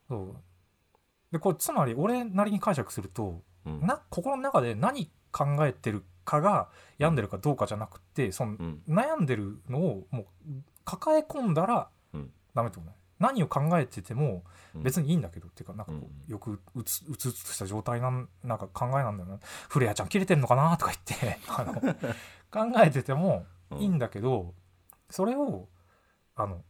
[0.09, 0.35] そう。
[1.31, 3.81] でこれつまり俺なりに解釈するとうん。
[3.81, 8.81] な心の中で何考えてるかが病んでるかどうかじゃなくてそのうん。
[8.89, 10.25] 悩んでるのをもう
[10.83, 11.85] 抱え込んだらうん
[12.55, 12.95] ダメってことね。
[13.19, 14.43] 何を考えてても
[14.73, 14.83] うん。
[14.83, 19.39] 別にいいんだけど、っていうかなんかこうんうよくうつうつうつとした状態なんなんか考えなんだよな。
[19.69, 23.79] フレアちゃん切れてんのかなとか言って あの考えててもうん。
[23.79, 24.53] いいんだけど、
[25.09, 25.69] それを
[26.35, 26.63] あの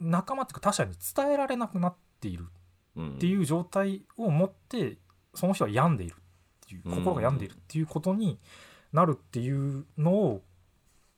[0.00, 2.48] 仲間っていうか他者に伝えられなくなっている
[2.96, 3.14] うん。
[3.16, 4.98] っていう状態を持って
[5.34, 6.94] その人は病んでいるっていううん。
[6.96, 8.38] 心が病んでいるっていうことに
[8.92, 10.42] なるっていうのを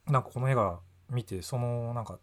[0.06, 2.18] なんかこの映画見てそのなんか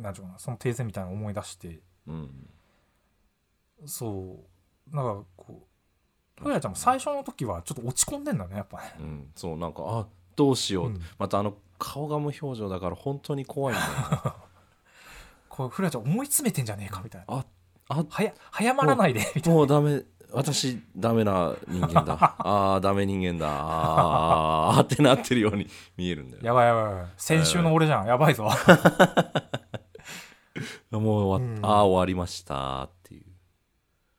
[0.00, 1.80] なんていうのかなそのテーゼみたいなのを思い出して。
[2.06, 2.48] うん。
[3.86, 4.38] そ
[4.92, 4.96] う。
[4.96, 5.66] なんかこ
[6.40, 8.94] うフレアちゃんも最初の時はちょっと落ち込んでんだねやっぱね。
[8.98, 9.30] うん。
[9.34, 10.06] そうなんかあ
[10.36, 11.00] どうしよう、うん。
[11.18, 14.32] またあの顔が無表情だから本当に怖いんだよね。
[15.48, 17.36] こうフレアちゃん思い詰めてんじゃねえかみたいな。
[17.36, 17.44] あ
[17.88, 19.58] あはや早まらないでみたいな。
[19.58, 20.02] もうダメ
[20.32, 22.14] 私ダメな人間だ。
[22.38, 23.48] ああダメ人間だ。
[23.50, 26.42] あーってなってるように見えるんだよ。
[26.44, 27.06] やばいやばい。
[27.16, 28.06] 先週の俺じゃん。
[28.06, 28.48] やばいぞ。
[30.90, 31.66] もう終わっうん。
[31.66, 33.24] ああ終わりましたっていう。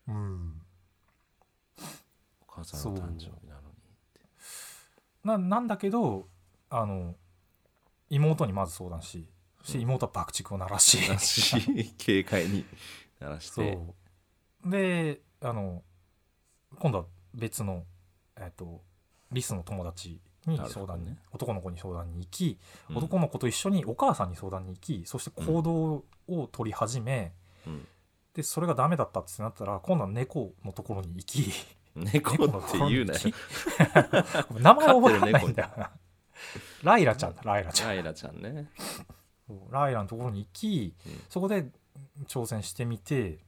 [0.08, 0.62] うん。
[2.48, 3.78] お母さんの誕生日なのに
[5.24, 6.28] ななんだけど
[6.70, 7.16] あの
[8.10, 9.28] 妹にまず相談し
[9.62, 12.66] そして妹は爆竹を鳴らし、だし軽快に
[13.20, 13.78] 鳴らしそて
[14.66, 14.70] う。
[14.70, 15.84] であの
[16.80, 17.86] 今度は別の、
[18.38, 18.82] えっと
[19.32, 22.98] リスの友達に相談に、なる男の子に相談に行き、うん。
[22.98, 27.34] 男の子と一緒にお母さんに相談に行きそして行動を取り始め、
[27.68, 27.88] うん。
[28.34, 31.52] でそれがダメだったってなったら今度は猫のところに行き
[31.96, 32.38] 猫っ
[32.72, 33.20] て言うなよ。
[33.28, 33.36] よ
[34.60, 35.92] 名前覚えられないんだよな。
[36.84, 37.88] ライラちゃんだライラちゃん。
[37.90, 38.72] ライラちゃんね。
[39.70, 41.22] ライラのところに行き、うん。
[41.30, 41.70] そこで
[42.28, 43.40] 挑戦してみて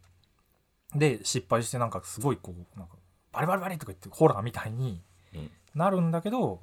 [0.94, 2.98] で失敗してなんかすごいこうなんか
[3.32, 5.02] バリバリバリとか言ってホラーみたいに
[5.34, 5.52] うん。
[5.74, 6.62] なるんだけど、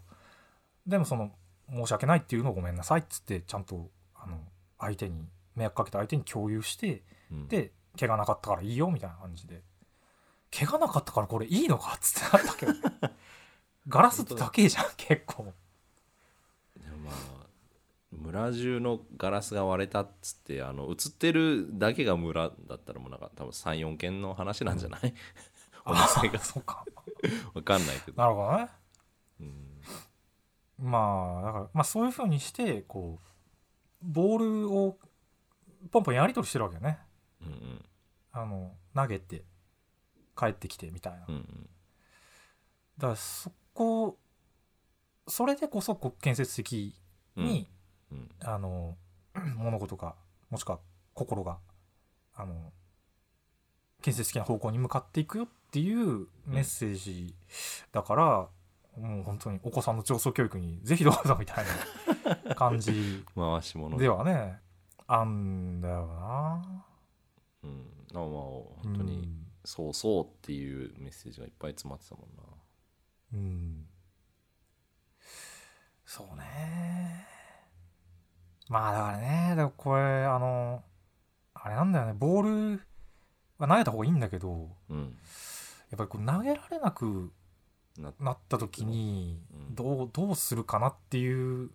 [0.91, 1.31] でもその
[1.71, 4.39] 申し訳ないっていうのをごめんなさいっつってちゃんとあの
[4.79, 7.49] 相手に迷惑かけた相手に共有してうん。
[7.49, 9.63] で怪我なかったからいいよみたいな感じで。
[10.57, 12.73] 怪我なかったからこれいいのかっつってなったけど。
[13.89, 15.53] ガラスって高えじゃん結構。
[16.77, 17.15] でもまあ
[18.13, 25.15] 村中のガラスが割れたっつってあの映ってるだけが村だったらもうなんか多分34件の話なんじゃない？
[25.87, 26.39] お店が。
[26.41, 26.85] そうか。
[27.55, 28.69] 分かんないけど、なるほどね。
[29.41, 29.70] うん
[30.81, 33.27] まあだからまあそういうふうにしてこう
[34.03, 34.97] ボールを
[35.91, 36.99] ポンポンやり取りしてるわけよね。
[37.43, 37.85] うんうん
[38.33, 39.43] あの投げて
[40.39, 41.71] 帰ってきてみたいな、うんうん。
[42.97, 44.17] だからそこ
[45.27, 46.95] それでこそこう建設的
[47.37, 47.45] うん。
[47.45, 47.69] に、
[48.13, 48.31] うん。
[48.45, 48.97] あの
[49.57, 50.15] 物事が
[50.49, 50.79] もしくは
[51.15, 51.59] 心が
[52.35, 52.73] あの
[54.01, 57.35] 建設的な方向に向かっていくよっていうメッセージ
[57.93, 58.49] だから、
[58.97, 61.65] もう本当にお子さんの上層教育にぜひどうぞみたい
[62.45, 63.97] な 感じ回し物。
[63.97, 64.61] ではね
[65.07, 66.85] あんだよな。
[67.63, 67.87] うん。
[68.13, 69.47] あまあ本当うにん。
[69.65, 72.43] そうそうっていうメッセージがいっぱい詰まってたもんな。
[73.35, 73.87] うん。
[76.05, 77.27] そうね。
[78.69, 80.83] まあだからねでもこれあの
[81.55, 82.13] あれなんだよね。
[82.15, 82.83] ボール
[83.59, 85.19] は投げた方がいいんだけどうん。
[85.91, 87.33] やっぱりこう投げられなく
[88.01, 89.75] ななった時にうん。
[89.75, 91.71] どうどうするかなっていう、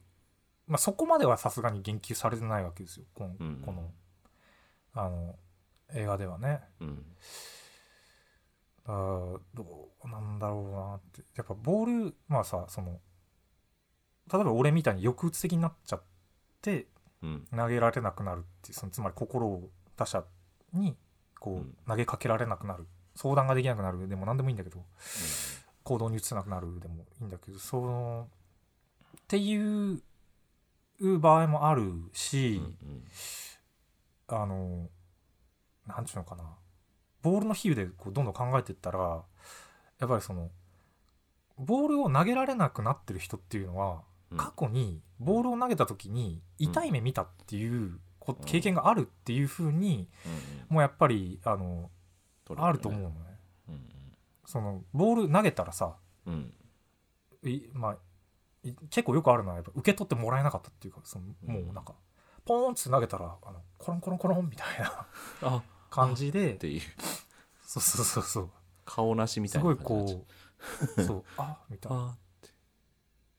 [0.67, 3.05] まあ、そこまではさすがに言及されてないわけですよ。
[3.13, 3.91] この,、うんこの
[4.93, 5.35] あの
[5.93, 6.61] 映画ではね。
[6.79, 7.05] うん。
[8.85, 11.21] あーどうなんだろうなって。
[11.35, 12.99] やっぱボールまあさその
[14.31, 16.03] 例えば俺みたいに抑うつ的になっちゃっ
[16.61, 16.87] て
[17.21, 17.47] うん。
[17.55, 20.23] 投げられなくなるっていうそのつまり心を他者
[20.73, 20.95] に
[21.39, 21.59] こうん。
[21.61, 22.87] う投げかけられなくなる。
[23.15, 24.07] 相談ができなくなる。
[24.09, 24.83] でも何でもいいんだけど
[25.85, 28.27] 行動に移せなくなるでもいいんだけどその
[29.17, 30.01] っていう
[31.19, 33.03] 場合もあるうんし、うん。
[34.27, 34.89] あの
[35.87, 36.43] なんちゅうのかな。
[37.21, 39.23] ボールの比喩でこうどんどん考えていったら
[39.99, 40.49] やっぱりその
[41.57, 44.37] ボールを投げられなくなってる人っていうのは、うん。
[44.37, 50.07] 過去にボールを投げた時に痛い目見たっていうこうん経験があるっていうふうに
[50.69, 51.89] うんもうやっぱりあの
[52.49, 52.55] ね。
[52.57, 53.34] あると思うのね。
[54.45, 56.33] うんそのボール投げたらさうん。
[57.43, 57.97] うんいまあ
[58.63, 61.53] い結構よくあるのはやっぱ受け取ってもらえなかったっていうかそのうん。
[61.65, 61.93] もうなんか
[62.45, 65.05] ポーンって投げたらあのコロンコロンコロンみたいな
[65.41, 66.81] あ感じでっていう。
[67.65, 68.49] そうそうそうそう。
[68.85, 70.15] 顔なしみたすごいない感じ。
[70.15, 70.25] こ
[70.97, 72.17] うそう あみたいな。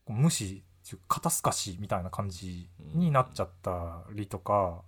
[0.05, 4.83] こう無視っていう肩透かしみたいな感じになっちゃったりとか、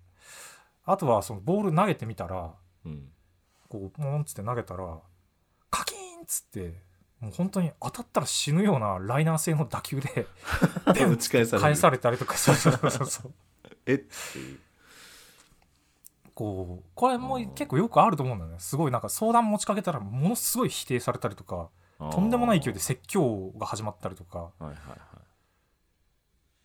[0.85, 2.55] あとはそのボール投げてみたら
[2.85, 3.13] うん。
[3.69, 4.99] こうポンって投げたら
[6.29, 6.75] つって
[7.21, 10.27] もう本当に当たったら死ぬようなライナー性の打球で
[10.87, 11.63] 打ち返される。
[11.63, 12.37] 返されたりとか。
[12.37, 13.33] そうそうそうそう。
[13.87, 14.61] えっていう。
[16.35, 18.61] こうこれも結構よくあると思うんだよね。
[18.61, 24.99] すごいなんか相談持ちかけたらものすごい否定されたりとかとんでもない勢いで説教が始まったりとか、はいはいはい。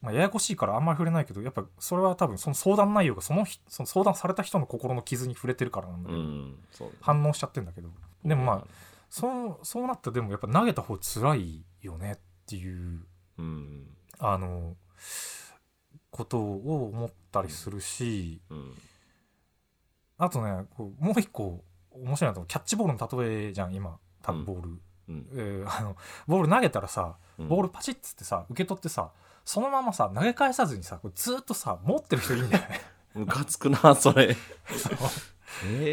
[0.02, 6.58] まあ、ややこしいからあんまり触れないけどやっぱそれは多分その相談内容がその人その相談された人の心の傷に触れてるからなんだけど、うん
[7.02, 7.90] 反応しちゃってんだけど。
[8.24, 8.68] でもまあ
[9.16, 13.06] そうそうなったらでもやっぱ投げた方辛いよねっていう
[13.38, 13.88] うん。
[14.18, 14.76] あの
[16.10, 18.74] ことを思ったりするしうん。
[20.18, 24.00] あとねこうもう一個面白いなとキャッチボールの例えじゃん今。
[24.24, 24.70] 多分ボール、
[25.10, 25.28] うん。
[25.36, 25.96] えーあの
[26.26, 27.48] ボール投げたらさうん。
[27.48, 29.12] ボールパチッつってさ受け取ってさ
[29.46, 32.82] そのままさ投げ返さずにさずーっとさ持ってる人いるんだよね
[33.14, 34.30] ムカつくなそれ。
[34.32, 34.34] え
[34.74, 35.34] ー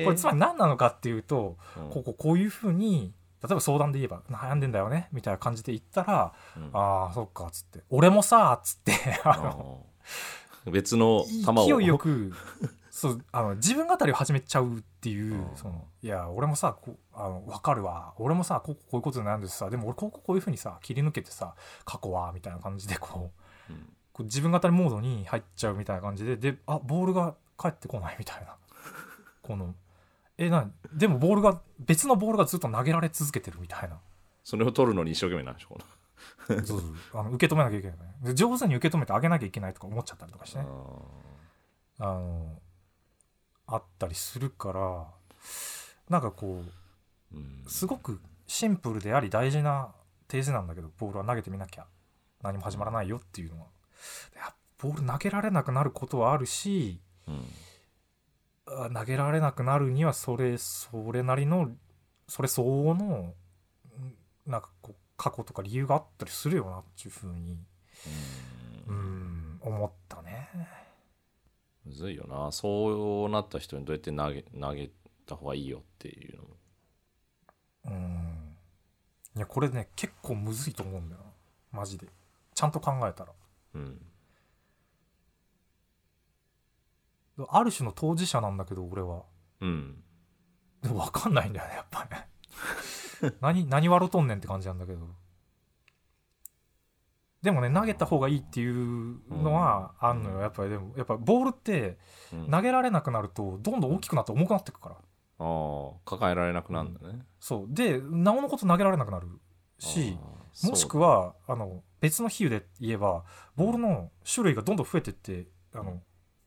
[0.05, 1.91] これつまり何なのかっていうとうん。
[1.91, 6.71] こここういうふうに例えば相談で言えば悩んでんだよねみたいな感じで言ったらうん。
[6.73, 7.81] ああそっかっつって。
[7.91, 8.93] 俺もさっつって
[9.25, 9.87] あの
[10.67, 11.79] 別の球を。
[11.79, 12.33] 勢いよく
[12.91, 15.57] そうあの自分語りを始めちゃうっていううん。
[15.57, 18.15] そのいや俺もさこあの分かるわ。
[18.19, 19.71] 俺もさこうこういうことで悩んでさ。
[19.71, 21.55] でも俺こうこうこういうふうにさ切り抜けてさ
[21.85, 23.31] 過去はみたいな感じでこ
[23.69, 23.93] ううん。
[24.13, 28.57] こう自分語りモードに入っちゃうみたいな感じでであボールが返ってこないみたいな
[29.43, 29.75] この
[30.39, 33.99] えなでもボールが別のボールがずっと投げられ続けてるみたいな。
[34.43, 35.79] それを取るのに一生懸命なんでしょこ
[36.49, 36.83] そうそう。
[37.15, 37.99] あの受け止めなきゃいけない。
[38.23, 40.65] で上手に受け止めてあげなきゃいけないとか思っちゃったりとかしてね。
[40.65, 41.11] の
[41.99, 42.59] あの
[43.67, 45.07] あったりするから
[46.09, 46.63] なんかこ
[47.33, 47.63] うん。
[47.67, 49.93] うすごくシンプルであり大事な
[50.29, 51.87] 提示なんだけどボールは投げてみなきゃ
[52.43, 53.67] 何も始まらないよっていうのは。
[54.79, 57.35] ボール投げられなくなることはあるしうん。
[57.35, 57.39] あ
[58.95, 61.71] 投げられなくなるにはそれそれなりの
[62.29, 63.35] それ相応のん
[64.47, 67.59] なんかこう過去とか理由があったりするよなっていうふうに
[68.87, 68.97] ううん。
[68.97, 70.49] ん思ったね。
[71.85, 72.51] むずいよな。
[72.53, 74.91] そうなった人にどうやって投げ投げ
[75.27, 76.49] た方がいいよっていうのも。
[77.87, 78.57] うん。
[79.37, 81.23] いやこれね結構むずいと思うんだよ
[81.73, 81.79] な。
[81.81, 82.07] マジで。
[82.55, 83.33] ちゃんと考えたら。
[83.75, 84.01] うん
[87.49, 89.25] ある種の当事者なんだけど俺は。
[89.61, 90.03] うん。
[90.83, 92.29] でも分かんないんだよねやっぱね。
[93.41, 95.07] 何何笑とんねんって感じなんだけど。
[97.43, 100.41] でもね投げた方がいいっていうのはあんのよ。
[100.41, 101.99] やっぱりでもやっぱボールって
[102.33, 102.51] うん。
[102.51, 104.97] 投げられなくなるとどんどん大きくなって重くなってくから。
[104.97, 107.25] ああ抱えられなくなるんだね。
[107.39, 107.67] そう。
[107.69, 109.29] でなおのこと投げられなくなる
[109.79, 110.19] し
[110.65, 113.25] もしくはあの別の比喩で言えば
[113.57, 116.03] ボールの種類がどんどん増えてってあの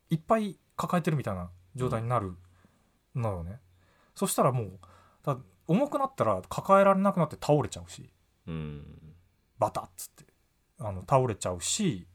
[0.10, 2.34] いっぱい抱えてるみたいな状態になる
[3.16, 3.62] のよね、
[4.16, 4.80] そしたらもう
[5.24, 8.10] だ重くなったら抱えられなくなって倒れちゃうし。
[8.48, 8.84] うん
[9.58, 10.26] バタッつって。
[10.80, 12.06] あの倒れちゃうし。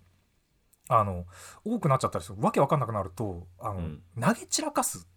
[0.91, 1.25] あの
[1.65, 2.39] 多くなっちゃったりする。
[2.43, 4.03] わけわかんなくなるとあの、うん。
[4.21, 5.09] 投げ散らかす。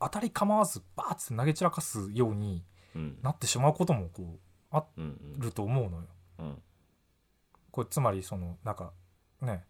[0.00, 2.64] 当たり構わずバーッて投げ散らかすように
[2.96, 3.18] うん。
[3.22, 4.40] なってしまうこともこ
[4.72, 5.38] うあうん。
[5.38, 6.06] ると思うのよ。
[6.40, 6.62] うん。
[7.70, 8.92] これつまりそのなんか
[9.42, 9.64] ね。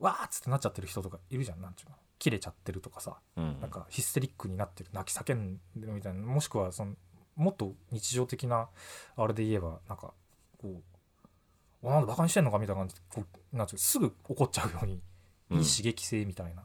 [0.00, 3.60] わーっつってなっちゃってる人とかいるじゃんなんちゅうの切れちゃってるとかさうん。
[3.60, 6.94] なんかヒステリックになってる泣き叫んでるみたいなもしくはその
[7.34, 8.68] もっと日常的な
[9.16, 10.14] あれで言えばなんか
[10.60, 10.82] こう
[11.82, 15.02] 「おなんだバカにしてんのか?」みたいな感じでこうなんうすぐ怒っちゃうように
[15.50, 15.58] うん。
[15.58, 16.62] いい刺激性みたいな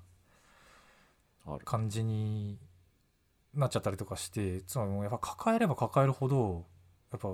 [1.66, 2.60] 感じに
[3.54, 6.66] なっちゃったりとかしてつまりもうやっぱ抱えれば抱えるほど
[7.12, 7.34] やっぱ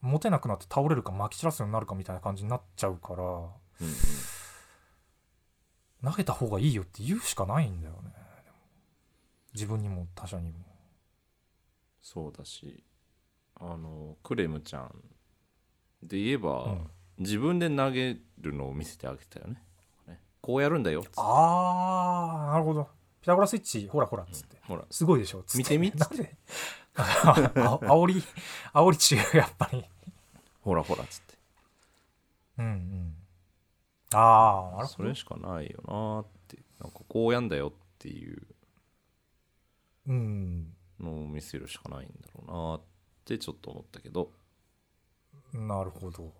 [0.00, 3.42] 持てなくなって倒れるか撒き散らすようになるかみたいな感じになっちゃうからうん
[3.80, 3.94] うん
[6.04, 8.12] 投げた方がいいよって言うしかないんだよね。
[9.54, 10.58] 自分にも他者にも。
[12.00, 12.82] そうだし
[13.56, 14.94] あのクレムちゃん
[16.02, 16.90] で言えば、うん。
[17.18, 19.60] 自分で投げるのを見せてあげたよね。
[20.06, 20.20] ね。
[20.40, 21.04] こうやるんだよ。
[21.16, 22.88] ああなるほど。
[23.20, 24.84] ピタゴラスイッチほらほらっつって、ほら。
[24.90, 25.42] すごいでしょ。
[25.42, 25.58] つって。
[25.58, 25.90] 見てみ？
[25.98, 26.36] なんで？
[26.94, 28.22] ああおり
[28.72, 29.84] 煽り中やっぱり。
[30.62, 31.34] ほらほらっつって。
[32.58, 33.14] うんうん
[34.14, 34.88] ああなるほど。
[34.88, 38.46] それしかないよなってなんかこうやんだよっていう
[40.06, 42.80] うんのを見せるしかないんだろうなっ
[43.24, 44.32] てちょっと思ったけど。
[45.52, 46.32] なるほど。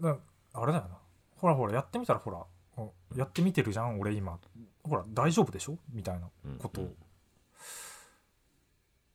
[0.00, 0.16] な
[0.52, 0.98] あれだよな。
[1.36, 2.44] ほらほらやってみたらほら
[2.76, 4.38] おやってみてるじゃん俺今。
[4.84, 5.78] ほら大丈夫でしょ？
[5.92, 6.28] みたいな
[6.58, 6.82] こと。
[6.82, 6.96] うん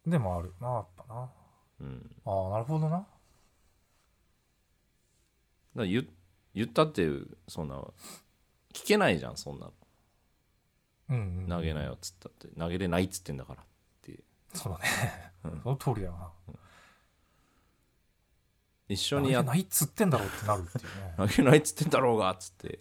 [0.05, 1.31] でもあるなやっぱな。
[1.79, 2.15] うん。
[2.25, 2.97] ああなるほどな。
[2.97, 3.07] だか
[5.75, 5.85] ら
[6.53, 7.07] 言言ったって
[7.47, 7.75] そんな
[8.73, 9.73] 聞けないじゃんそんなの。
[11.09, 12.47] うん、うん、投げなよっつったって。
[12.57, 13.65] 投げれないっつってんだからっ
[14.01, 14.19] て。
[14.53, 14.85] そうだね。
[15.43, 15.61] うん。
[15.61, 16.13] その通りだよ
[16.47, 16.55] な。
[18.89, 21.13] 一緒にやっ投げないっつってんだろうってなるっていうね。
[21.29, 22.79] 投げないっつってんだろうがっつって。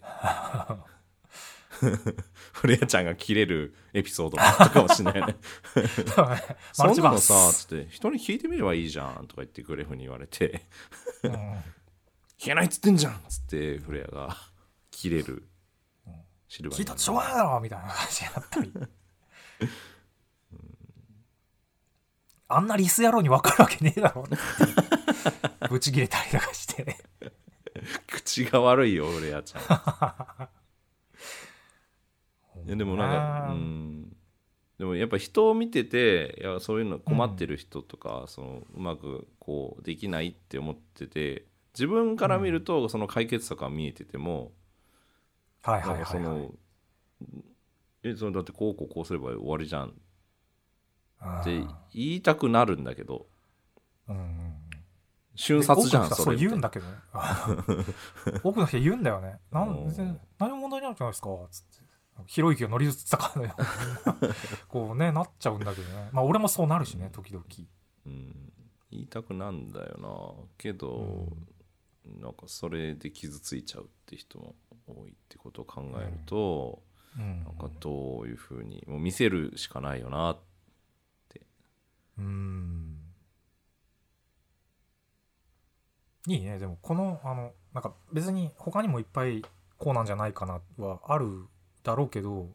[2.53, 5.35] フレアちゃんが切れるエピソードもあったかもしれないね。
[6.71, 10.67] そ んなのさつって人に聞いてみればいいじゃんとか言ってグレフに言われて。
[11.23, 11.63] うん
[12.43, 14.35] 聞けないっつってんじゃんっつってフレアが
[14.91, 15.47] 切れる。
[16.49, 18.73] シルバー聞いたってしょうがないだろみたいな感じになったり。
[22.49, 24.29] あんなリス野郎に分かるわけねえだろう。
[24.29, 24.37] ね
[25.69, 26.97] ぶち切れたりとかして。
[28.11, 29.61] 口が悪いよフレアちゃん。
[32.67, 34.17] いやでもなんかうん。
[34.79, 44.51] でもやっぱ人を見てていやそういうの困ってる人とか、そのうまくこうできないって思ってて自分から見るとその解決策が見えてても、
[45.63, 46.25] はいなんかそはい。
[46.25, 46.51] はい、はいの
[48.03, 49.93] えそのだってこうこうこうすれば終わりじゃん。
[51.41, 53.27] ってうん言いたくなるんだけど
[54.09, 54.53] うんうん
[55.35, 56.93] 瞬殺じゃんそうそれみたいな言うんだけどね。
[58.43, 59.39] 多くの人は言うんだよね。
[59.51, 59.83] なうん。
[59.85, 61.83] ん別に何も問題ないじゃないですかつって。
[62.27, 64.33] ひろゆきが乗り移ったかのように
[64.69, 66.09] こうねなっちゃうんだけどね。
[66.11, 67.43] まあ俺もそうなるしね時々。
[68.05, 68.53] うん、
[68.91, 70.49] 言いたくなんだよな。
[70.57, 71.35] けど、
[72.05, 74.55] なんかそれで傷ついちゃうって人も
[74.87, 76.81] 多いってことを考えると、
[77.17, 77.43] うん。
[77.43, 80.37] なんかどういうふうにもう見せるしかないよな
[82.17, 82.97] うん。
[86.27, 86.59] いいね。
[86.59, 89.43] でもこのあのなんか別に他にもいっぱい
[89.77, 91.45] こうなんじゃないかなはある
[91.83, 92.49] だろうけどうん。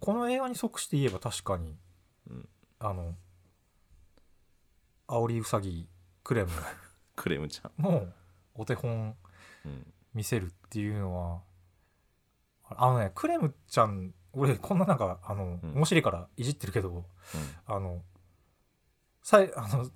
[0.00, 1.76] この映画に即して言えば確かに、
[2.30, 2.48] うん。
[2.80, 3.14] あの
[5.06, 5.88] 煽りうさぎ
[6.24, 6.50] クレム。
[7.16, 8.06] クレムちゃん、の
[8.58, 9.16] お手本
[9.64, 9.86] うん。
[10.14, 11.40] 見せるっていうのは
[12.70, 15.74] あのねクレムちゃん俺こんななんかあの、うん。
[15.74, 17.04] 面白いからいじってるけど
[17.66, 18.02] あの
[19.22, 19.88] さいあの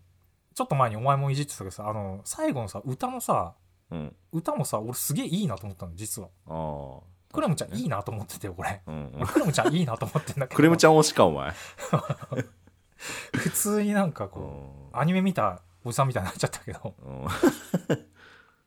[0.55, 3.55] ちょっと前にお前もいじってたけどさあの最後のさ歌のさ
[3.91, 3.99] うん。
[3.99, 6.29] うん、歌もさ俺すげえいいなと思ったの実は。
[6.47, 7.13] ああ。
[7.33, 8.81] クレムちゃんいいなと思ってて俺。
[8.87, 9.13] うんうん。
[9.17, 10.57] 俺クレムちゃんいいなと思ってんだけど。
[10.57, 11.53] クレムちゃん推しかお前。
[13.33, 15.01] 普通になんかうこうん。
[15.01, 16.95] アニメ見たおじさんみたいになっちゃったけど。
[16.99, 17.27] うん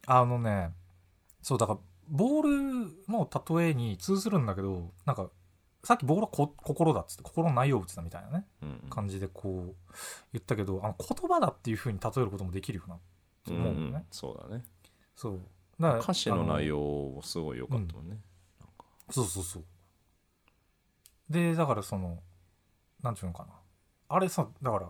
[0.06, 0.72] あのね
[1.42, 3.30] そうだからボールの
[3.60, 5.30] 例えに通ずるんだけどなんか
[5.84, 9.94] さっきボールはこ心だっつって心の内容物だみたいなねうん感じでこう
[10.34, 12.98] 言ったけどあの言葉だっていう風に例えることもできるよな
[13.46, 14.64] と思うのね、んんそうだね。
[15.16, 15.40] そう。
[15.80, 18.18] だから歌詞の内容容もすごい良かったもんね、
[19.12, 19.64] そうそうそう。
[21.30, 22.20] でだからその
[23.04, 23.50] なんていうのかな。
[24.10, 24.90] あれさだから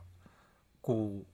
[0.81, 1.25] こう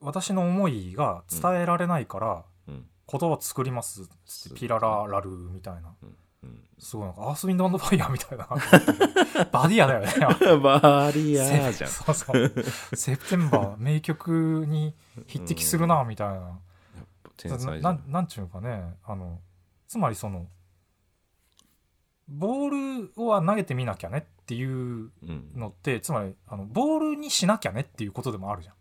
[0.00, 5.94] 私の思いが伝えられないからうん言葉作りますつってピラララルみたいな。
[6.02, 6.16] うん
[6.78, 8.46] すごいなんかアースウィンドアンドファイヤーみたいな。
[9.50, 10.12] バディアだよね
[10.52, 11.88] うん、 バリアーじゃん。
[11.90, 12.52] そうそう。
[12.94, 14.94] セプテンバー名曲に
[15.26, 16.60] 匹敵するなみたいな、
[17.38, 17.82] 天才じゃなん。
[17.82, 18.98] なんなんちゅうのかね。
[19.04, 19.40] あの
[19.88, 20.48] つまりその
[22.28, 28.74] ボールは投げてみなきゃねっていううんのってつまりあのボールにしなきゃねっていうことでもあるじゃん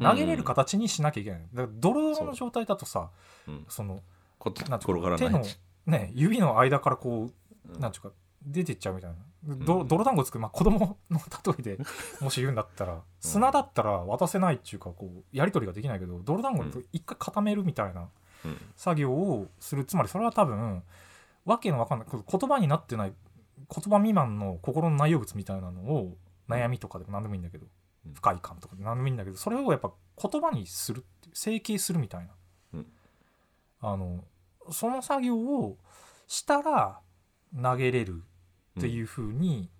[0.00, 3.10] 投げれる形にしなきゃいけない、だから泥の状態だとさ
[3.46, 3.64] うん。
[3.68, 4.02] その
[4.38, 5.42] こなんていうか手の
[5.86, 7.80] ね指の間からこううん。
[7.80, 8.10] なんていうか
[8.44, 9.16] 出てっちゃうみたいな。
[9.64, 9.88] どうん。
[9.88, 11.20] 泥団子作る、まあ、子供の
[11.56, 11.84] 例えで
[12.20, 18.08] もし言うんだったら砂だったら渡せないっていうかこうやり取りができないけど泥団子一回固めるみたいな
[18.44, 18.56] うん。
[18.76, 20.82] 作業をするつまりそれは多分
[21.44, 23.12] わけのわかんない言葉になってない
[23.56, 26.16] 言葉未満の心の内容物みたいなのを
[26.48, 27.66] 悩みとかでも何でもいいんだけど。
[27.66, 27.70] うん
[28.12, 29.92] 不快感とかで何でもいいんだけどそれをやっぱ
[30.22, 32.32] 言葉にするっていう整形するみたいな、
[32.74, 32.86] うん。
[33.80, 34.24] あの
[34.70, 35.76] その作業を
[36.26, 37.00] したら
[37.60, 38.22] 投げれる
[38.78, 39.70] っていうふうに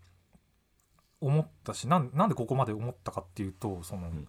[1.20, 4.28] 思ったし、なんなんでここまで思ったかっていうとその、ん。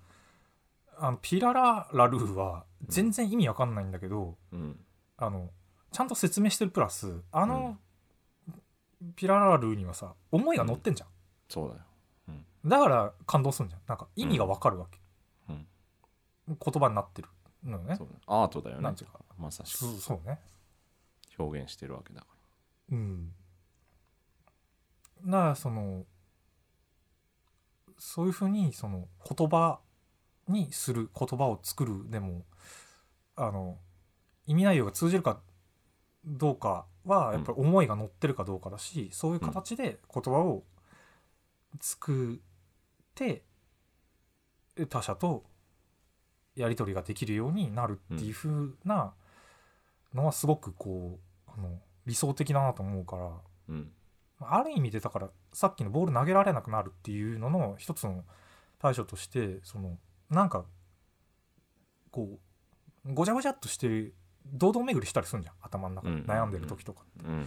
[0.98, 4.80] あのピラララルーは全然意味わかんないんだけど、うん。
[5.18, 5.50] あの
[5.92, 7.78] ちゃんと説明してるプラスあの、
[9.16, 11.10] ピラララルーにはさ思いが乗ってんじゃん、
[11.50, 11.82] そうだよ
[12.66, 13.82] だから感動するんじゃん。
[13.88, 15.00] なんか意味がわかるわけ、
[15.50, 15.68] うん。
[16.48, 17.30] 言葉になってる
[17.64, 17.96] のよね。
[17.96, 18.84] そうだアートだよね。
[18.84, 19.20] なんていうか。
[19.38, 19.78] まさしく。
[19.78, 20.40] そうそうね。
[21.38, 22.28] 表現してるわけだか
[22.92, 23.32] うん。
[25.26, 26.06] だからその
[27.98, 29.80] そういうふうにその言葉
[30.48, 32.46] にする言葉を作るでも
[33.36, 33.78] あの
[34.48, 35.40] 意味内容が通じるか
[36.26, 40.64] どうかはやっぱり思いが乗ってるかどうかだし、そういう形で言葉を
[41.80, 42.42] 作
[43.16, 45.46] って他者と
[46.56, 49.14] やり取りができるようになるっていうふうな
[50.14, 53.30] のはすごくこうあの理想的だなと思うからら
[53.70, 53.92] うん。
[54.42, 58.26] ある意味でだからさっきのボール投げられなくなるっていうのの一つの
[58.80, 59.98] 対処としてその
[60.30, 60.66] なんか
[62.12, 62.38] こ
[63.06, 64.14] うごちゃごちゃっとしてる
[64.46, 66.26] 堂々巡りしたりするんじゃん頭の中でうん。
[66.26, 67.40] 悩んでる時とかうん。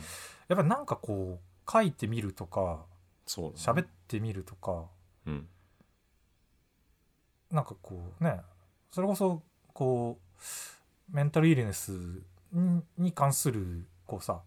[0.49, 2.87] やっぱりなんかこう書いてみるとか
[3.27, 3.83] そうだね。
[3.83, 4.87] 喋ってみるとか
[5.27, 5.49] うん
[7.51, 8.40] なんかこうね
[8.90, 9.42] それこそ
[9.72, 11.92] こうメンタルイルネス
[12.53, 14.42] にに関するこうさ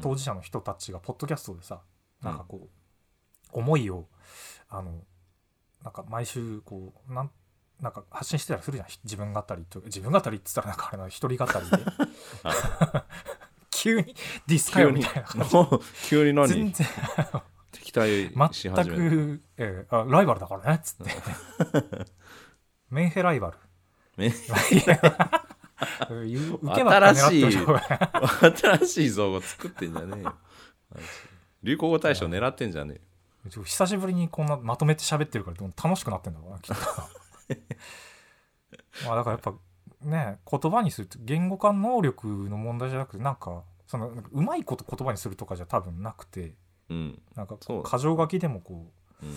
[0.00, 1.80] 当事者の人たちがポッドキャストでさ、
[2.22, 2.28] うん。
[2.28, 2.68] なんかこ
[3.54, 4.06] う思いを
[4.68, 4.92] あの
[5.82, 7.30] なんか毎週こうなん
[7.80, 8.88] なんか発信してたりするじゃん。
[8.88, 11.84] ひ自分語りと自分語りっつったらなんかあれな一人語りで。
[13.70, 15.50] 急にディスかよみたいな感じ。
[16.08, 16.48] 急に何？
[16.48, 16.86] 全然
[17.72, 19.10] 敵対し全始める。
[19.10, 21.10] く、えーあライバルだからねっつって
[22.90, 23.58] メンヘライバル。
[24.16, 24.32] メン
[26.28, 30.34] 言う 受けばっか狙ってもしい新しい造語作ってんじゃねえよ。
[31.62, 32.94] 流行語大賞狙ってんじゃね
[33.44, 33.62] えよ。
[33.64, 36.82] 久しぶりにこんなまとめて喋ってるから楽しくなってんだろうなきっと。
[39.06, 39.54] まあだからやっぱ
[40.00, 46.54] ね言葉にするって言語化能力の問題じゃなくてなんかそのうまいこと言葉にするとかじゃ多分なくて
[46.88, 47.22] うん。
[47.34, 48.90] なんかそうだ箇条書きでもこ
[49.22, 49.28] うん。
[49.28, 49.32] う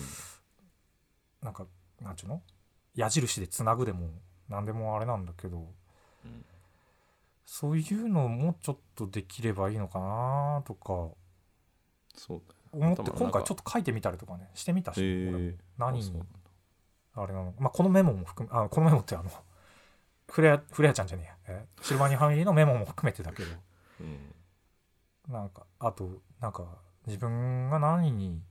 [1.42, 1.66] なんか
[2.00, 2.42] なんちゅうの？
[2.94, 4.10] 矢印でつなぐでも
[4.48, 5.58] 何でもあれなんだけど、
[6.24, 6.44] うん
[7.52, 11.16] そういうのもちょっとできればいいのかなとか思
[12.92, 15.56] って今回ちょっと書いてみたりとかねしてみたし、え。
[15.76, 16.22] 何に
[17.14, 17.52] あれなの？
[17.58, 19.30] まあこのメモも含めあこのメモってあの
[20.30, 21.56] フレアフレアちゃんじゃねえや。
[21.56, 21.66] え？
[21.82, 23.50] シルバニアファミリーのメモも含めてだけど。
[24.00, 24.32] うん。
[25.28, 28.44] なんかあとなんか自分が何に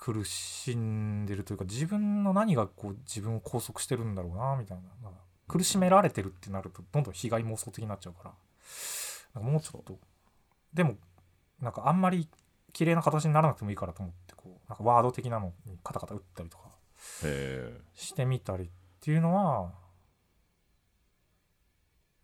[0.00, 5.10] 苦しんでるというか自分の何がこう自分を拘束してるんだろうなみたいな。
[5.46, 8.34] 苦しめられてるってなるとどんどん被害妄想的になっちゃうから。
[9.34, 9.98] なんかもうちょっと
[10.72, 10.96] でも
[11.60, 12.28] なんかあんまり
[12.72, 16.70] 綺麗な形にならなくてもいいからと思ってこうなんかワード的なのにカタカタ打ったりとか
[17.94, 18.68] してみたりっ
[19.00, 19.72] ていうのは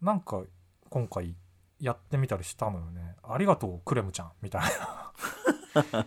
[0.00, 0.42] なんか
[0.88, 1.34] 今回
[1.78, 3.16] やってみたりしたのよね。
[3.22, 6.06] ありがとうクレムちゃんみたいな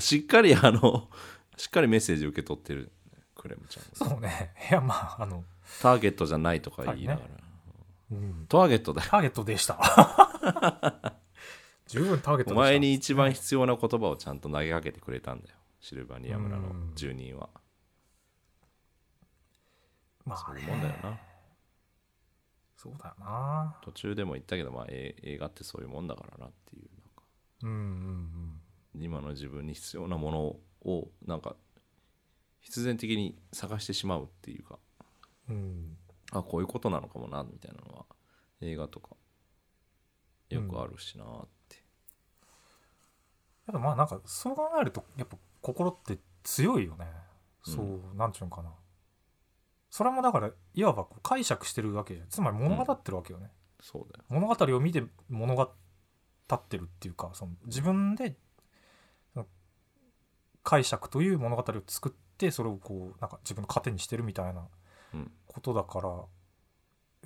[0.00, 1.08] しっかり あの
[1.56, 2.92] しっかりメッセージ受け取ってる。
[3.34, 4.54] クレムちゃんそうね。
[4.70, 5.44] いやまああの、
[5.80, 7.28] ターゲットじゃないとか言いながら、
[8.12, 9.08] うん、ターゲットだよ。
[9.10, 9.78] ターゲットでした。
[11.86, 12.52] 十分ターゲットでした。
[12.52, 15.56] お前に一番必要な言葉をちゃんと投げかけてくれたんだよ。
[15.80, 16.92] シルバニア村のうん。
[16.94, 17.48] 住人は。
[20.24, 21.20] まあそういうもんだよな。
[22.76, 23.76] そうだよな。
[23.82, 27.22] 途中でも言ったけど、まあ、え映画ってそういうもんだからなっていうなんか。
[27.62, 28.60] うんうん
[29.00, 31.56] 今の自分に必要なものをなんか
[32.60, 34.78] 必然的に探してしまうっていうか
[35.48, 35.56] うん。
[35.56, 35.96] うん
[36.32, 38.04] あこういうことなのかもなみたいなのは
[38.60, 39.10] 映画とか
[40.50, 41.26] よくあるしなっ
[41.68, 41.76] て、
[43.66, 47.06] やっぱまあなんかそう考えるとやっぱ心って強いよね。
[47.64, 48.70] そう、うなんちゅうんかな。
[49.90, 52.28] それもだからいわばこう解釈してるわけじゃん。
[52.28, 54.24] つまり物語ってるわけよね、そうだよ。
[54.28, 58.36] 物語を見て物語ってるっていうかその自分で
[60.66, 64.66] 解釈という物語を作ってそれをこうなんか自分の糧にしてるみたいな
[65.14, 65.30] うん。
[65.46, 66.24] ことだから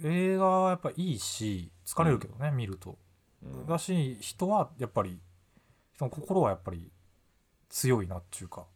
[0.05, 2.99] 映画はやっぱいいし疲れるけどね、見ると。
[3.43, 3.67] うん。
[3.67, 5.19] だし人はやっぱり
[5.95, 6.93] 人の心はやっぱり
[7.71, 8.67] 強いなっていうか。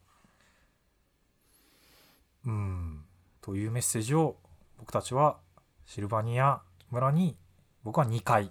[2.47, 3.05] うん。
[3.43, 4.37] というメッセージを
[4.79, 5.37] 僕たちは
[5.85, 7.37] シルバニア村に
[7.83, 8.51] 僕は2回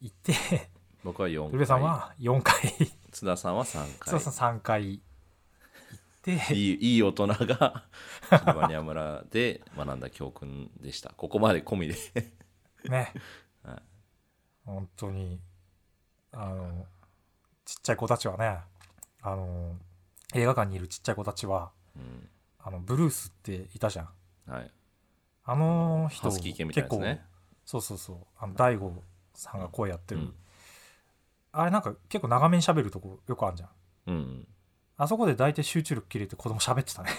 [0.00, 0.34] 行って
[1.02, 2.56] 僕は4ルベさん回は4回
[3.20, 4.10] 津田さんは3回。
[4.12, 5.02] そうそう3回行っ
[6.22, 6.54] て。
[6.54, 7.84] いいいい大人が
[8.32, 11.10] シルバニア村で学んだ教訓でした。
[11.10, 11.94] ここまで込みで。
[12.88, 13.12] ね、
[13.62, 13.82] はい。
[14.64, 15.38] 本当に
[16.32, 16.86] あの
[17.66, 18.60] ちっちゃい子たちはね
[19.20, 19.76] あの
[20.32, 22.30] 映画館にいるちっちゃい子たちはうん。
[22.58, 24.08] あのブルースっていたじゃん。
[24.50, 24.70] はい。
[25.44, 27.26] あの人ハスキー系みたいなやつね
[27.66, 29.02] そうそうそうあの大悟
[29.34, 30.34] さんが声やってる、うん
[31.52, 33.70] あれなんか結構長めに喋るとこよくあるじゃん。
[34.06, 34.48] うん
[34.96, 37.10] あそこで大体集中力切れて子供喋ってたね。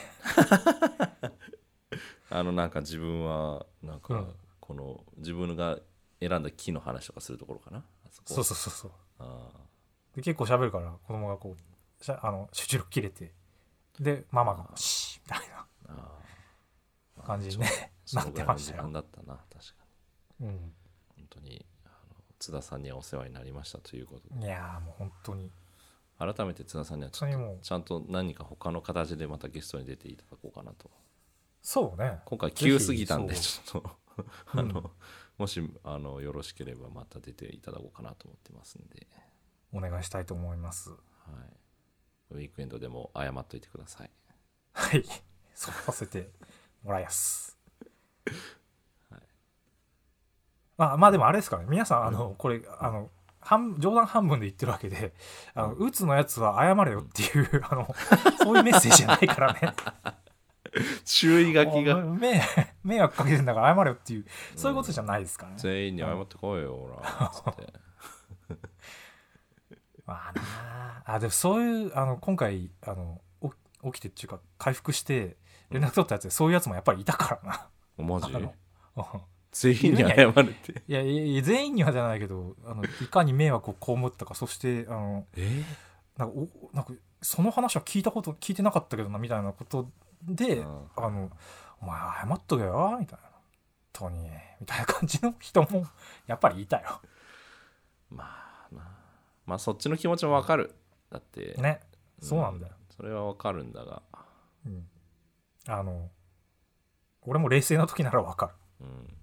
[2.30, 4.36] あのなんか自分はなんかうん。
[4.60, 5.80] この自分が
[6.22, 7.80] 選んだ木の話とかするところかな。
[7.80, 8.34] あそこ。
[8.36, 8.92] そうそうそうそう。
[9.20, 9.50] あ
[10.14, 11.58] で結構喋るから子供がこ
[12.00, 13.34] うしゃあの集中力切れて
[14.00, 16.18] でママが「シー」みたいなーあ。
[17.24, 18.84] ー感じにねそなっのぐらいの時てましたよ。
[18.84, 19.86] 間だったな確か
[20.40, 20.48] に。
[20.48, 20.74] うん。
[21.18, 21.66] 本当に
[22.42, 24.48] 津田さんにはお世話になりましたということで。
[24.48, 25.52] いやーもう本当に。
[26.18, 30.90] 改めて津田さんにはちょちゃんと何か他の形でまたゲストに出ていただこうかなと。
[31.62, 32.20] そうね。
[32.26, 33.92] 今回急すぎたんでちょっと。
[34.56, 34.60] うん。
[34.60, 34.92] あの
[35.38, 39.08] もしあのよろしければまた出ていただこうかなと思ってますんで、
[39.72, 40.90] お願いしたいと思います。
[40.90, 40.98] はい、
[42.32, 44.10] ウィークエンドでも謝っといてください。
[44.74, 45.04] はい。
[45.54, 46.32] そうさせて
[46.84, 47.58] もらいます、
[48.26, 48.61] はい
[50.78, 51.68] まあまあでもあれですからね。
[51.70, 53.10] 皆さんあの、これあの
[53.40, 55.14] 半冗談半分で言ってるわけで
[55.54, 57.96] あの、うつのやつは謝れよっていう、 あの
[58.40, 59.74] そういうメッセージじゃないからね。
[61.04, 61.98] 注意書きが。
[61.98, 62.42] 迷
[62.84, 67.74] 迷惑かけてんだから謝れよっていうそういうことじゃないですからね、全員に謝ってこいよほらつって。
[70.06, 70.42] まあな
[71.06, 71.16] あ。
[71.16, 73.22] あでもそういうあの今回あの
[73.82, 75.36] お起きてっていうか回復して
[75.72, 78.32] 連絡取ったやつでそういうやつもやっぱりいたからマジ？
[78.32, 78.54] なあの。
[78.96, 80.84] うん全員に謝るって。
[80.88, 85.64] いやいや全員にはじゃないけどあのいかに迷惑を被ったかそしてあのえ？
[86.18, 89.90] なんかおなんかその話は聞いたこと聞いてなかったけどなみたいなこと
[90.24, 90.88] で、うん。
[90.96, 91.30] あの
[91.82, 93.30] 「お前謝っとけよ」みたいな
[94.00, 94.30] 「本当に」
[94.62, 95.86] みたいな感じの人も
[96.28, 97.02] やっぱりいたよ。
[98.10, 98.24] ま
[98.72, 98.82] あな
[99.46, 100.76] まあそっちの気持ちもわかる。
[101.10, 101.56] だって。
[101.58, 101.82] ね。
[102.22, 102.74] そうなんだよ。
[102.96, 104.02] それはわかるんだが。
[104.66, 104.88] うん、
[105.68, 106.10] あの
[107.24, 108.54] 俺も冷静な時ならわかる。
[108.82, 109.18] うん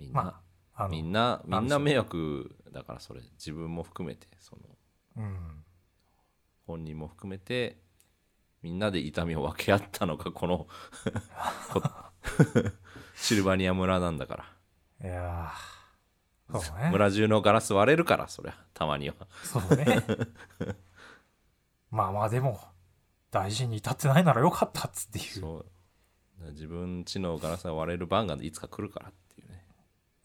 [0.00, 0.42] みんな、ま
[0.74, 4.62] あみんなみなんな迷惑だからそれ自分も含めてその
[5.16, 5.64] うん、
[6.66, 7.78] 本人も含めて
[8.62, 10.66] みんなで痛みを分け合ったのがこの
[11.72, 11.82] こ
[13.14, 14.44] シルバニア村なんだか
[15.00, 15.08] ら。
[15.08, 16.90] いやーそうね。
[16.90, 19.14] 村中のガラス割れるからそりゃたまには。
[19.42, 20.02] そうね。
[21.90, 22.60] まあまあでも
[23.30, 25.24] 大事に至ってないならよかったっつっていう。
[25.24, 25.66] そう。
[26.52, 29.08] 自分家のガラスが割れる番がいつか来るから。
[29.08, 29.12] っ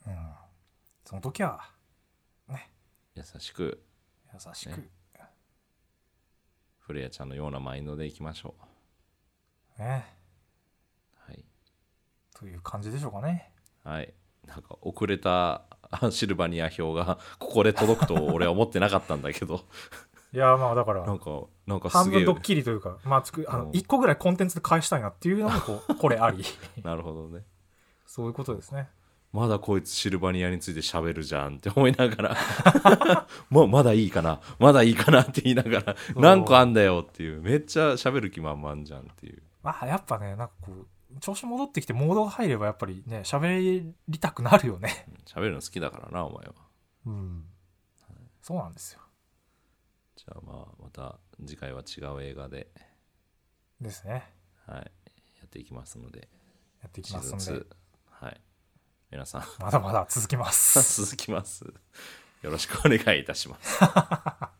[0.07, 0.13] うん、
[1.05, 1.75] その時は
[3.15, 3.81] 優しく。
[4.33, 4.69] 優しく。
[4.71, 4.89] ね。
[6.79, 8.55] フレアちゃんのようなマインドでいきましょ
[9.79, 10.05] ね。
[11.27, 11.45] うはい。
[12.37, 13.53] という感じでしょうかね。
[13.83, 14.13] はい。
[14.45, 19.61] なんか遅れたあシルバニア票がここで届くと俺は思ってなかったんだけど。
[20.33, 23.65] いやまあだからなんかなんか半分ドッキリというかまあつくあうん。
[23.67, 26.43] の1個ぐらいコンテンツで返したいなっていうのもこうこれあり。
[26.83, 27.45] なるほどね。
[28.05, 28.89] そういうことですね
[29.35, 33.27] まだこいつシルバニアについて喋るじゃんって思いながら。
[33.51, 34.39] もうまだいいかな。
[34.59, 36.21] まだいいかなって言いながらう。
[36.21, 37.41] 何個あんだよっていう。
[37.41, 39.43] めっちゃ喋る気満々じゃんっていう。
[39.61, 45.05] まあやっぱねなんかこう調子戻ってきてモードが入ればやっぱりね喋りたくなるよね。
[45.25, 46.53] 喋るの好きだからなお前は。
[47.07, 47.45] うん。
[48.41, 49.01] そうなんですよ。
[50.15, 52.71] じゃあまあまた次回は違う映画で、
[53.81, 54.31] ですね。
[54.65, 56.29] はい、やっていきますので。
[56.81, 57.43] やっていきますんで。
[57.43, 57.65] 2、はい、
[59.15, 59.43] 皆さん。
[59.61, 60.99] まだまだ続きます。
[61.01, 61.63] 続きます。
[62.41, 63.79] よろしくお願いいたします